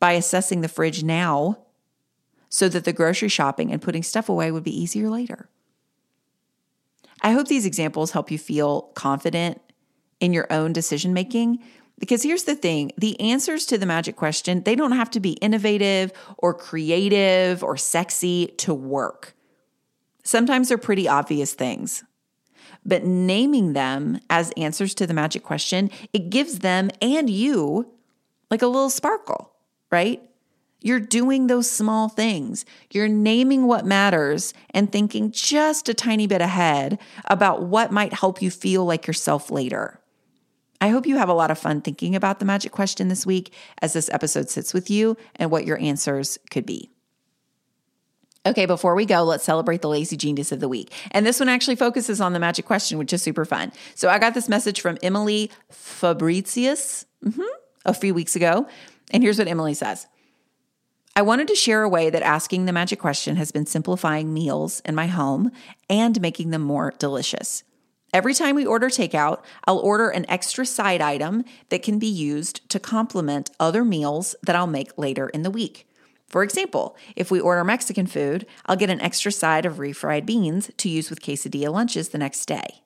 by 0.00 0.12
assessing 0.12 0.60
the 0.60 0.68
fridge 0.68 1.04
now 1.04 1.58
so 2.48 2.68
that 2.68 2.84
the 2.84 2.92
grocery 2.92 3.28
shopping 3.28 3.72
and 3.72 3.80
putting 3.80 4.02
stuff 4.02 4.28
away 4.28 4.50
would 4.50 4.64
be 4.64 4.76
easier 4.76 5.08
later. 5.08 5.48
I 7.22 7.30
hope 7.30 7.46
these 7.46 7.64
examples 7.64 8.10
help 8.10 8.32
you 8.32 8.38
feel 8.38 8.82
confident 8.94 9.60
in 10.18 10.32
your 10.32 10.52
own 10.52 10.72
decision 10.72 11.14
making. 11.14 11.62
Because 12.00 12.24
here's 12.24 12.42
the 12.44 12.56
thing 12.56 12.90
the 12.98 13.18
answers 13.20 13.64
to 13.66 13.78
the 13.78 13.86
magic 13.86 14.16
question, 14.16 14.64
they 14.64 14.74
don't 14.74 14.90
have 14.90 15.10
to 15.10 15.20
be 15.20 15.32
innovative 15.34 16.12
or 16.36 16.52
creative 16.52 17.62
or 17.62 17.76
sexy 17.76 18.48
to 18.58 18.74
work. 18.74 19.36
Sometimes 20.24 20.68
they're 20.68 20.78
pretty 20.78 21.06
obvious 21.06 21.54
things 21.54 22.02
but 22.84 23.04
naming 23.04 23.72
them 23.72 24.20
as 24.28 24.52
answers 24.56 24.94
to 24.94 25.06
the 25.06 25.14
magic 25.14 25.42
question, 25.42 25.90
it 26.12 26.30
gives 26.30 26.60
them 26.60 26.90
and 27.00 27.30
you 27.30 27.90
like 28.50 28.62
a 28.62 28.66
little 28.66 28.90
sparkle, 28.90 29.52
right? 29.90 30.22
You're 30.80 31.00
doing 31.00 31.46
those 31.46 31.70
small 31.70 32.08
things. 32.08 32.64
You're 32.90 33.08
naming 33.08 33.66
what 33.66 33.86
matters 33.86 34.52
and 34.70 34.90
thinking 34.90 35.30
just 35.30 35.88
a 35.88 35.94
tiny 35.94 36.26
bit 36.26 36.40
ahead 36.40 36.98
about 37.26 37.62
what 37.62 37.92
might 37.92 38.12
help 38.12 38.42
you 38.42 38.50
feel 38.50 38.84
like 38.84 39.06
yourself 39.06 39.50
later. 39.50 40.00
I 40.80 40.88
hope 40.88 41.06
you 41.06 41.16
have 41.16 41.28
a 41.28 41.34
lot 41.34 41.52
of 41.52 41.58
fun 41.58 41.80
thinking 41.80 42.16
about 42.16 42.40
the 42.40 42.44
magic 42.44 42.72
question 42.72 43.06
this 43.06 43.24
week 43.24 43.54
as 43.80 43.92
this 43.92 44.10
episode 44.10 44.50
sits 44.50 44.74
with 44.74 44.90
you 44.90 45.16
and 45.36 45.48
what 45.48 45.64
your 45.64 45.78
answers 45.78 46.38
could 46.50 46.66
be. 46.66 46.91
Okay, 48.44 48.66
before 48.66 48.96
we 48.96 49.06
go, 49.06 49.22
let's 49.22 49.44
celebrate 49.44 49.82
the 49.82 49.88
lazy 49.88 50.16
genius 50.16 50.50
of 50.50 50.58
the 50.58 50.68
week. 50.68 50.92
And 51.12 51.24
this 51.24 51.38
one 51.38 51.48
actually 51.48 51.76
focuses 51.76 52.20
on 52.20 52.32
the 52.32 52.40
magic 52.40 52.64
question, 52.64 52.98
which 52.98 53.12
is 53.12 53.22
super 53.22 53.44
fun. 53.44 53.70
So 53.94 54.08
I 54.08 54.18
got 54.18 54.34
this 54.34 54.48
message 54.48 54.80
from 54.80 54.98
Emily 55.00 55.50
Fabricius 55.70 57.04
mm-hmm, 57.24 57.42
a 57.84 57.94
few 57.94 58.14
weeks 58.14 58.34
ago. 58.34 58.66
And 59.12 59.22
here's 59.22 59.38
what 59.38 59.46
Emily 59.46 59.74
says 59.74 60.08
I 61.14 61.22
wanted 61.22 61.46
to 61.48 61.54
share 61.54 61.82
a 61.82 61.88
way 61.88 62.10
that 62.10 62.22
asking 62.22 62.64
the 62.64 62.72
magic 62.72 62.98
question 62.98 63.36
has 63.36 63.52
been 63.52 63.66
simplifying 63.66 64.34
meals 64.34 64.80
in 64.84 64.96
my 64.96 65.06
home 65.06 65.52
and 65.88 66.20
making 66.20 66.50
them 66.50 66.62
more 66.62 66.94
delicious. 66.98 67.62
Every 68.12 68.34
time 68.34 68.56
we 68.56 68.66
order 68.66 68.88
takeout, 68.88 69.42
I'll 69.66 69.78
order 69.78 70.10
an 70.10 70.28
extra 70.28 70.66
side 70.66 71.00
item 71.00 71.44
that 71.68 71.82
can 71.82 71.98
be 71.98 72.08
used 72.08 72.68
to 72.70 72.80
complement 72.80 73.50
other 73.60 73.84
meals 73.84 74.34
that 74.42 74.56
I'll 74.56 74.66
make 74.66 74.98
later 74.98 75.28
in 75.28 75.42
the 75.42 75.50
week. 75.50 75.86
For 76.32 76.42
example, 76.42 76.96
if 77.14 77.30
we 77.30 77.38
order 77.38 77.62
Mexican 77.62 78.06
food, 78.06 78.46
I'll 78.66 78.74
get 78.74 78.90
an 78.90 79.02
extra 79.02 79.30
side 79.30 79.66
of 79.66 79.76
refried 79.76 80.26
beans 80.26 80.70
to 80.78 80.88
use 80.88 81.10
with 81.10 81.20
quesadilla 81.20 81.70
lunches 81.70 82.08
the 82.08 82.18
next 82.18 82.46
day. 82.46 82.82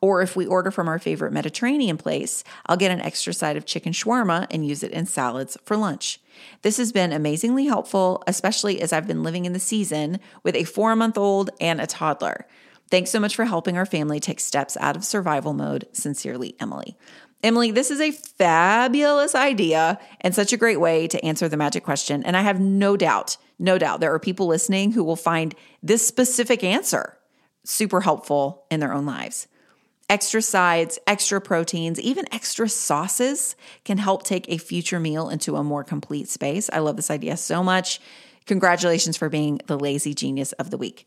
Or 0.00 0.20
if 0.20 0.34
we 0.34 0.44
order 0.44 0.72
from 0.72 0.88
our 0.88 0.98
favorite 0.98 1.32
Mediterranean 1.32 1.96
place, 1.96 2.42
I'll 2.66 2.76
get 2.76 2.90
an 2.90 3.00
extra 3.00 3.32
side 3.32 3.56
of 3.56 3.64
chicken 3.64 3.92
shawarma 3.92 4.48
and 4.50 4.66
use 4.66 4.82
it 4.82 4.90
in 4.90 5.06
salads 5.06 5.56
for 5.64 5.76
lunch. 5.76 6.20
This 6.62 6.76
has 6.78 6.90
been 6.90 7.12
amazingly 7.12 7.66
helpful, 7.66 8.24
especially 8.26 8.82
as 8.82 8.92
I've 8.92 9.06
been 9.06 9.22
living 9.22 9.44
in 9.44 9.52
the 9.52 9.60
season 9.60 10.18
with 10.42 10.56
a 10.56 10.64
four 10.64 10.96
month 10.96 11.16
old 11.16 11.50
and 11.60 11.80
a 11.80 11.86
toddler. 11.86 12.46
Thanks 12.90 13.10
so 13.10 13.20
much 13.20 13.36
for 13.36 13.44
helping 13.44 13.76
our 13.76 13.86
family 13.86 14.18
take 14.18 14.40
steps 14.40 14.76
out 14.80 14.96
of 14.96 15.04
survival 15.04 15.52
mode. 15.52 15.86
Sincerely, 15.92 16.56
Emily. 16.58 16.96
Emily, 17.42 17.70
this 17.70 17.90
is 17.90 18.00
a 18.00 18.10
fabulous 18.10 19.34
idea 19.34 19.98
and 20.20 20.34
such 20.34 20.52
a 20.52 20.56
great 20.56 20.80
way 20.80 21.06
to 21.06 21.24
answer 21.24 21.48
the 21.48 21.56
magic 21.56 21.84
question. 21.84 22.24
And 22.24 22.36
I 22.36 22.42
have 22.42 22.60
no 22.60 22.96
doubt, 22.96 23.36
no 23.58 23.78
doubt, 23.78 24.00
there 24.00 24.12
are 24.12 24.18
people 24.18 24.46
listening 24.46 24.92
who 24.92 25.04
will 25.04 25.16
find 25.16 25.54
this 25.82 26.06
specific 26.06 26.64
answer 26.64 27.16
super 27.64 28.00
helpful 28.00 28.64
in 28.70 28.80
their 28.80 28.92
own 28.92 29.06
lives. 29.06 29.46
Extra 30.08 30.40
sides, 30.40 30.98
extra 31.06 31.38
proteins, 31.38 32.00
even 32.00 32.24
extra 32.32 32.68
sauces 32.68 33.54
can 33.84 33.98
help 33.98 34.22
take 34.22 34.48
a 34.48 34.56
future 34.56 34.98
meal 34.98 35.28
into 35.28 35.54
a 35.56 35.62
more 35.62 35.84
complete 35.84 36.28
space. 36.28 36.70
I 36.72 36.78
love 36.78 36.96
this 36.96 37.10
idea 37.10 37.36
so 37.36 37.62
much. 37.62 38.00
Congratulations 38.46 39.18
for 39.18 39.28
being 39.28 39.60
the 39.66 39.78
lazy 39.78 40.14
genius 40.14 40.52
of 40.52 40.70
the 40.70 40.78
week. 40.78 41.06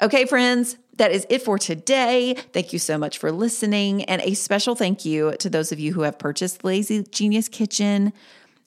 Okay, 0.00 0.24
friends, 0.24 0.78
that 1.00 1.12
is 1.12 1.26
it 1.30 1.40
for 1.40 1.58
today. 1.58 2.34
Thank 2.52 2.74
you 2.74 2.78
so 2.78 2.98
much 2.98 3.16
for 3.16 3.32
listening. 3.32 4.04
And 4.04 4.20
a 4.20 4.34
special 4.34 4.74
thank 4.74 5.06
you 5.06 5.34
to 5.38 5.48
those 5.48 5.72
of 5.72 5.80
you 5.80 5.94
who 5.94 6.02
have 6.02 6.18
purchased 6.18 6.62
Lazy 6.62 7.04
Genius 7.04 7.48
Kitchen. 7.48 8.12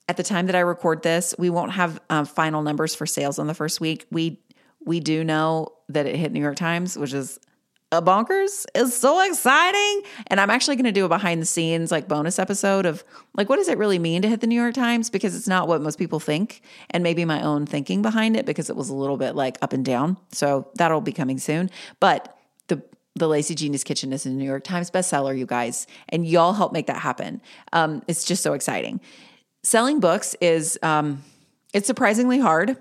At 0.10 0.18
the 0.18 0.24
time 0.24 0.48
that 0.48 0.56
I 0.56 0.62
record 0.62 1.04
this, 1.04 1.36
we 1.38 1.52
won't 1.52 1.74
have 1.74 2.02
um, 2.10 2.26
final 2.26 2.64
numbers 2.64 2.96
for 2.96 3.06
sales 3.06 3.38
on 3.38 3.46
the 3.46 3.54
first 3.54 3.80
week. 3.80 4.08
We 4.10 4.40
we 4.84 5.00
do 5.00 5.24
know 5.24 5.74
that 5.90 6.08
it 6.08 6.16
hit 6.16 6.32
New 6.32 6.42
York 6.42 6.56
Times, 6.56 6.98
which 6.98 7.14
is 7.14 7.40
bonkers 8.02 8.66
is 8.76 8.96
so 8.96 9.22
exciting. 9.26 10.02
And 10.28 10.40
I'm 10.40 10.50
actually 10.50 10.76
going 10.76 10.86
to 10.86 10.92
do 10.92 11.06
a 11.06 11.10
behind 11.10 11.42
the 11.42 11.46
scenes, 11.46 11.92
like 11.92 12.08
bonus 12.08 12.40
episode 12.40 12.86
of 12.86 13.04
like, 13.36 13.50
what 13.50 13.58
does 13.58 13.68
it 13.68 13.78
really 13.78 14.00
mean 14.00 14.22
to 14.22 14.30
hit 14.30 14.42
the 14.42 14.48
New 14.48 14.60
York 14.60 14.74
Times? 14.74 15.10
Because 15.10 15.36
it's 15.36 15.48
not 15.48 15.68
what 15.68 15.82
most 15.82 15.98
people 15.98 16.20
think, 16.20 16.62
and 16.90 17.04
maybe 17.04 17.26
my 17.26 17.42
own 17.42 17.66
thinking 17.66 18.02
behind 18.02 18.36
it 18.36 18.46
because 18.46 18.70
it 18.70 18.76
was 18.76 18.90
a 18.90 18.96
little 18.96 19.18
bit 19.18 19.36
like 19.36 19.58
up 19.62 19.74
and 19.74 19.86
down. 19.86 20.18
So 20.32 20.70
that'll 20.76 21.02
be 21.02 21.14
coming 21.14 21.38
soon. 21.38 21.70
But 22.00 22.38
the 22.68 22.82
the 23.16 23.28
Lazy 23.28 23.56
Genius 23.56 23.84
Kitchen 23.84 24.12
is 24.14 24.26
a 24.26 24.30
New 24.30 24.46
York 24.46 24.64
Times 24.64 24.90
bestseller, 24.90 25.38
you 25.38 25.46
guys, 25.46 25.88
and 26.10 26.26
y'all 26.26 26.54
help 26.54 26.74
make 26.74 26.88
that 26.88 26.98
happen. 26.98 27.42
Um, 27.72 28.02
it's 28.08 28.24
just 28.24 28.44
so 28.44 28.54
exciting. 28.54 29.02
Selling 29.64 30.00
books 30.00 30.36
is 30.42 30.80
um, 30.82 31.24
it's 31.74 31.88
surprisingly 31.88 32.40
hard, 32.40 32.78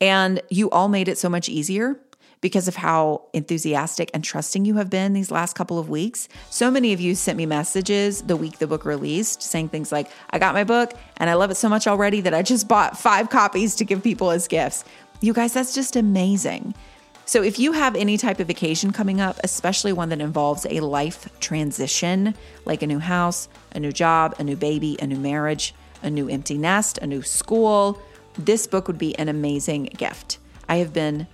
and 0.00 0.40
you 0.50 0.70
all 0.70 0.88
made 0.88 1.08
it 1.08 1.18
so 1.18 1.28
much 1.28 1.48
easier 1.48 2.00
because 2.40 2.68
of 2.68 2.76
how 2.76 3.22
enthusiastic 3.32 4.10
and 4.14 4.22
trusting 4.22 4.64
you 4.64 4.76
have 4.76 4.90
been 4.90 5.12
these 5.12 5.30
last 5.30 5.54
couple 5.54 5.78
of 5.78 5.88
weeks. 5.88 6.28
So 6.50 6.70
many 6.70 6.92
of 6.92 7.00
you 7.00 7.14
sent 7.14 7.38
me 7.38 7.46
messages 7.46 8.22
the 8.22 8.36
week 8.36 8.58
the 8.58 8.66
book 8.66 8.84
released 8.84 9.42
saying 9.42 9.70
things 9.70 9.90
like, 9.90 10.10
I 10.30 10.38
got 10.38 10.54
my 10.54 10.64
book 10.64 10.92
and 11.16 11.30
I 11.30 11.34
love 11.34 11.50
it 11.50 11.56
so 11.56 11.68
much 11.68 11.86
already 11.86 12.20
that 12.22 12.34
I 12.34 12.42
just 12.42 12.68
bought 12.68 12.98
five 12.98 13.30
copies 13.30 13.74
to 13.76 13.84
give 13.84 14.02
people 14.02 14.30
as 14.30 14.48
gifts. 14.48 14.84
You 15.20 15.32
guys, 15.32 15.54
that's 15.54 15.74
just 15.74 15.96
amazing. 15.96 16.74
So, 17.28 17.42
if 17.42 17.58
you 17.58 17.72
have 17.72 17.96
any 17.96 18.18
type 18.18 18.38
of 18.38 18.46
vacation 18.46 18.92
coming 18.92 19.20
up, 19.20 19.40
especially 19.42 19.92
one 19.92 20.10
that 20.10 20.20
involves 20.20 20.64
a 20.64 20.78
life 20.78 21.28
transition, 21.40 22.36
like 22.64 22.82
a 22.82 22.86
new 22.86 23.00
house, 23.00 23.48
a 23.72 23.80
new 23.80 23.90
job, 23.90 24.36
a 24.38 24.44
new 24.44 24.54
baby, 24.54 24.96
a 25.00 25.08
new 25.08 25.18
marriage, 25.18 25.74
a 26.04 26.10
new 26.10 26.28
empty 26.28 26.56
nest, 26.56 26.98
a 26.98 27.06
new 27.06 27.22
school, 27.22 28.00
this 28.38 28.68
book 28.68 28.86
would 28.86 28.98
be 28.98 29.18
an 29.18 29.28
amazing 29.28 29.84
gift. 29.96 30.38
I 30.68 30.76
have 30.76 30.92
been 30.92 31.26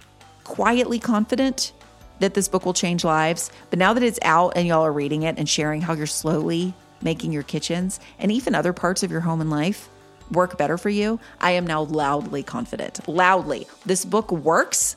quietly 0.44 0.98
confident 0.98 1.72
that 2.20 2.34
this 2.34 2.48
book 2.48 2.64
will 2.64 2.72
change 2.72 3.04
lives, 3.04 3.50
but 3.70 3.78
now 3.78 3.92
that 3.92 4.02
it's 4.02 4.18
out 4.22 4.52
and 4.56 4.66
y'all 4.66 4.84
are 4.84 4.92
reading 4.92 5.22
it 5.22 5.38
and 5.38 5.48
sharing 5.48 5.80
how 5.80 5.92
you're 5.92 6.06
slowly 6.06 6.74
making 7.02 7.32
your 7.32 7.42
kitchens 7.42 7.98
and 8.18 8.30
even 8.30 8.54
other 8.54 8.72
parts 8.72 9.02
of 9.02 9.10
your 9.10 9.20
home 9.20 9.40
and 9.40 9.50
life 9.50 9.88
work 10.30 10.56
better 10.56 10.78
for 10.78 10.88
you, 10.88 11.18
I 11.40 11.52
am 11.52 11.66
now 11.66 11.82
loudly 11.82 12.42
confident. 12.42 13.06
Loudly. 13.08 13.66
This 13.84 14.04
book 14.04 14.30
works 14.30 14.96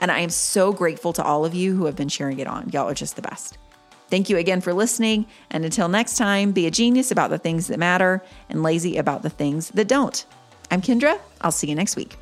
and 0.00 0.10
I 0.10 0.20
am 0.20 0.30
so 0.30 0.72
grateful 0.72 1.12
to 1.12 1.22
all 1.22 1.44
of 1.44 1.54
you 1.54 1.76
who 1.76 1.86
have 1.86 1.94
been 1.94 2.08
sharing 2.08 2.40
it 2.40 2.46
on. 2.46 2.70
Y'all 2.70 2.88
are 2.88 2.94
just 2.94 3.16
the 3.16 3.22
best. 3.22 3.56
Thank 4.10 4.28
you 4.28 4.36
again 4.36 4.60
for 4.60 4.74
listening. 4.74 5.26
And 5.50 5.64
until 5.64 5.88
next 5.88 6.16
time, 6.18 6.52
be 6.52 6.66
a 6.66 6.70
genius 6.70 7.10
about 7.10 7.30
the 7.30 7.38
things 7.38 7.68
that 7.68 7.78
matter 7.78 8.22
and 8.50 8.62
lazy 8.62 8.96
about 8.96 9.22
the 9.22 9.30
things 9.30 9.70
that 9.70 9.88
don't. 9.88 10.26
I'm 10.70 10.82
Kendra. 10.82 11.18
I'll 11.40 11.52
see 11.52 11.68
you 11.68 11.74
next 11.74 11.96
week. 11.96 12.21